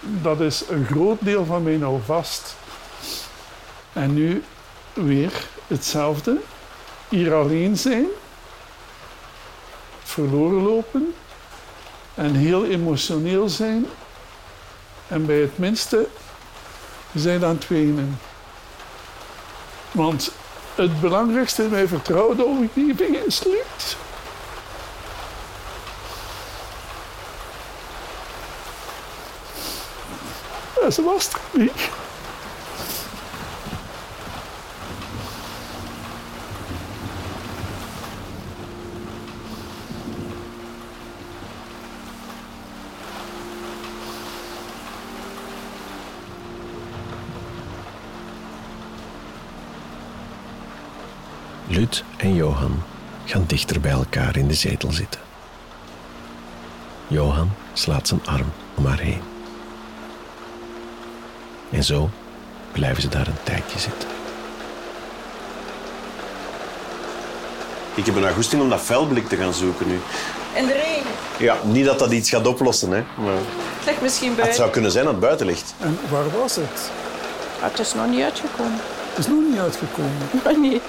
Dat 0.00 0.40
is 0.40 0.64
een 0.68 0.86
groot 0.86 1.18
deel 1.20 1.44
van 1.44 1.62
mij 1.62 1.76
nou 1.76 2.00
vast. 2.04 2.56
En 3.92 4.14
nu 4.14 4.42
weer 4.92 5.32
hetzelfde. 5.66 6.36
Hier 7.08 7.34
alleen 7.34 7.78
zijn. 7.78 8.06
verloren 10.02 10.62
lopen 10.62 11.14
en 12.14 12.34
heel 12.34 12.64
emotioneel 12.66 13.48
zijn. 13.48 13.86
En 15.08 15.26
bij 15.26 15.40
het 15.40 15.58
minste 15.58 16.08
zijn 17.14 17.44
aan 17.44 17.54
het 17.54 17.68
wenen. 17.68 18.18
Want 19.92 20.32
het 20.74 21.00
belangrijkste 21.00 21.62
in 21.62 21.70
mijn 21.70 21.88
vertrouwde 21.88 22.44
omgeving 22.44 23.16
is 23.16 23.44
Luut. 23.44 23.96
En 30.82 30.92
ze 30.92 31.02
was 31.02 31.28
er 31.32 31.40
niet. 31.52 31.90
Lut 51.72 52.04
en 52.22 52.34
Johan 52.34 52.82
gaan 53.24 53.44
dichter 53.46 53.80
bij 53.80 53.90
elkaar 53.90 54.36
in 54.36 54.48
de 54.48 54.54
zetel 54.54 54.92
zitten. 54.92 55.20
Johan 57.08 57.50
slaat 57.72 58.08
zijn 58.08 58.26
arm 58.26 58.52
om 58.74 58.86
haar 58.86 58.98
heen. 58.98 59.20
En 61.70 61.84
zo 61.84 62.10
blijven 62.72 63.02
ze 63.02 63.08
daar 63.08 63.26
een 63.26 63.42
tijdje 63.42 63.78
zitten. 63.78 64.08
Ik 67.94 68.06
heb 68.06 68.16
een 68.16 68.24
augusting 68.24 68.62
om 68.62 68.68
dat 68.70 68.80
vuilblik 68.80 69.28
te 69.28 69.36
gaan 69.36 69.54
zoeken 69.54 69.88
nu. 69.88 70.00
In 70.54 70.66
de 70.66 70.72
regen. 70.72 71.10
Ja, 71.38 71.56
niet 71.64 71.84
dat 71.84 71.98
dat 71.98 72.10
iets 72.12 72.30
gaat 72.30 72.46
oplossen, 72.46 72.90
hè. 72.90 73.02
Maar 73.16 73.32
Het 73.76 73.86
ligt 73.86 74.00
misschien 74.02 74.28
het 74.28 74.36
buiten. 74.36 74.58
zou 74.58 74.70
kunnen 74.70 74.90
zijn 74.90 75.04
dat 75.04 75.12
het 75.12 75.22
buiten 75.22 75.46
ligt. 75.46 75.74
En 75.78 75.98
waar 76.10 76.30
was 76.40 76.56
het? 76.56 76.90
Ah, 77.62 77.70
het 77.70 77.78
is 77.78 77.94
nog 77.94 78.06
niet 78.06 78.22
uitgekomen. 78.22 78.78
Het 79.08 79.18
is 79.18 79.26
nog 79.26 79.40
niet 79.50 79.58
uitgekomen. 79.58 80.12
Nee. 80.44 80.56
Niet 80.70 80.82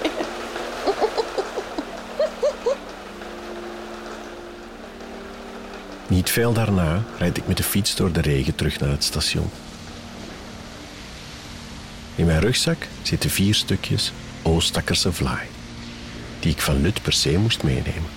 veel 6.34 6.54
daarna 6.54 7.04
rijd 7.18 7.38
ik 7.38 7.48
met 7.48 7.58
de 7.58 7.64
fiets 7.64 7.96
door 7.96 8.12
de 8.12 8.22
regen 8.22 8.56
terug 8.56 8.80
naar 8.80 8.90
het 8.90 9.04
station. 9.04 9.50
In 12.16 12.26
mijn 12.26 12.40
rugzak 12.40 12.88
zitten 13.02 13.30
vier 13.30 13.56
stukjes 13.56 14.12
Oostakkerse 14.42 15.14
vlaai, 15.14 15.48
die 16.40 16.52
ik 16.52 16.62
van 16.62 16.82
Lut 16.82 17.02
per 17.02 17.14
se 17.14 17.38
moest 17.38 17.64
meenemen. 17.64 18.10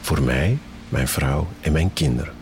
Voor 0.00 0.22
mij, 0.22 0.58
mijn 0.88 1.08
vrouw 1.08 1.48
en 1.60 1.72
mijn 1.72 1.92
kinderen. 1.92 2.34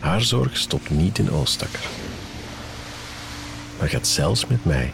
Haar 0.00 0.22
zorg 0.22 0.56
stopt 0.56 0.90
niet 0.90 1.18
in 1.18 1.30
Oostakker, 1.30 1.84
maar 3.78 3.88
gaat 3.88 4.06
zelfs 4.06 4.46
met 4.46 4.64
mij 4.64 4.92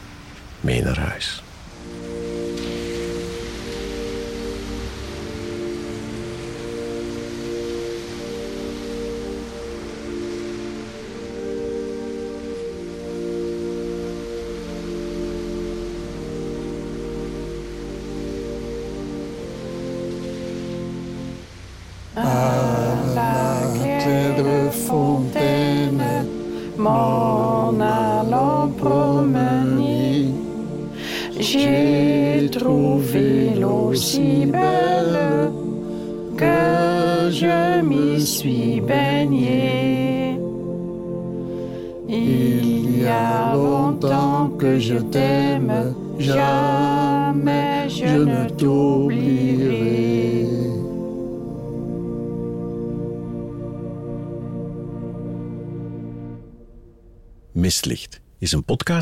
mee 0.60 0.82
naar 0.82 0.98
huis. 0.98 1.41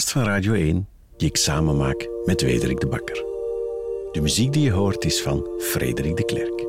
Podcast 0.01 0.25
van 0.25 0.33
Radio 0.33 0.53
1 0.53 0.89
die 1.17 1.29
ik 1.29 1.37
samen 1.37 1.77
maak 1.77 2.09
met 2.25 2.43
Wederik 2.43 2.81
de 2.81 2.87
Bakker. 2.87 3.25
De 4.13 4.21
muziek 4.21 4.53
die 4.53 4.63
je 4.63 4.71
hoort 4.71 5.05
is 5.05 5.23
van 5.23 5.49
Frederik 5.59 6.17
de 6.17 6.25
Klerk. 6.25 6.61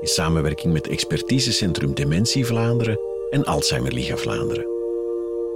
In 0.00 0.08
samenwerking 0.08 0.72
met 0.72 0.88
Expertisecentrum 0.88 1.94
Dementie 1.94 2.46
Vlaanderen 2.46 2.98
en 3.30 3.44
Alzheimer 3.44 3.92
Liga 3.92 4.16
Vlaanderen. 4.16 4.66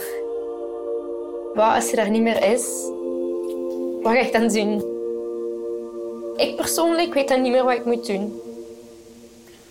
Wat 1.54 1.76
als 1.76 1.90
ze 1.90 1.96
er 1.96 2.10
niet 2.10 2.22
meer 2.22 2.52
is? 2.52 2.66
Wat 4.02 4.14
ga 4.14 4.20
ik 4.20 4.32
dan 4.32 4.48
doen? 4.48 4.98
Ik 6.38 6.56
persoonlijk 6.56 7.14
weet 7.14 7.28
dan 7.28 7.42
niet 7.42 7.52
meer 7.52 7.64
wat 7.64 7.74
ik 7.74 7.86
moet 7.86 8.08
doen. 8.08 8.42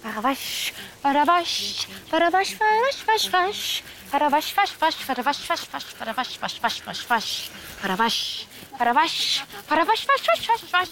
Varawash, 0.00 0.70
Farawaś, 1.02 1.86
farawaś, 2.10 2.54
faraś, 2.54 2.96
faś, 3.06 3.28
faś. 3.28 3.82
Farawaś, 4.10 4.52
faś, 4.52 4.70
faś, 4.70 4.94
farawaś, 4.94 5.36
faś, 5.36 5.60
faś, 5.60 5.84
farawaś, 5.84 6.28
faś, 6.38 6.60
faś, 6.60 6.80
faś, 6.80 6.98
faś. 7.00 7.50
Farawaś, 7.80 8.46
farawaś, 8.78 9.42
farawaś, 9.66 10.06
faś, 10.06 10.20
faś, 10.22 10.46
faś, 10.46 10.60
faś. 10.70 10.88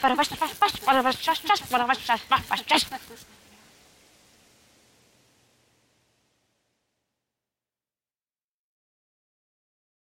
Farawaś, 0.00 0.28
faś, 0.28 0.50
faś, 0.50 0.72
farawaś, 0.72 1.16
faś, 1.16 1.40
faś, 1.40 1.60
farawaś, 1.60 1.98
faś, 1.98 2.20
faś, 2.20 2.40
faś, 2.48 2.84
faś. 2.84 3.31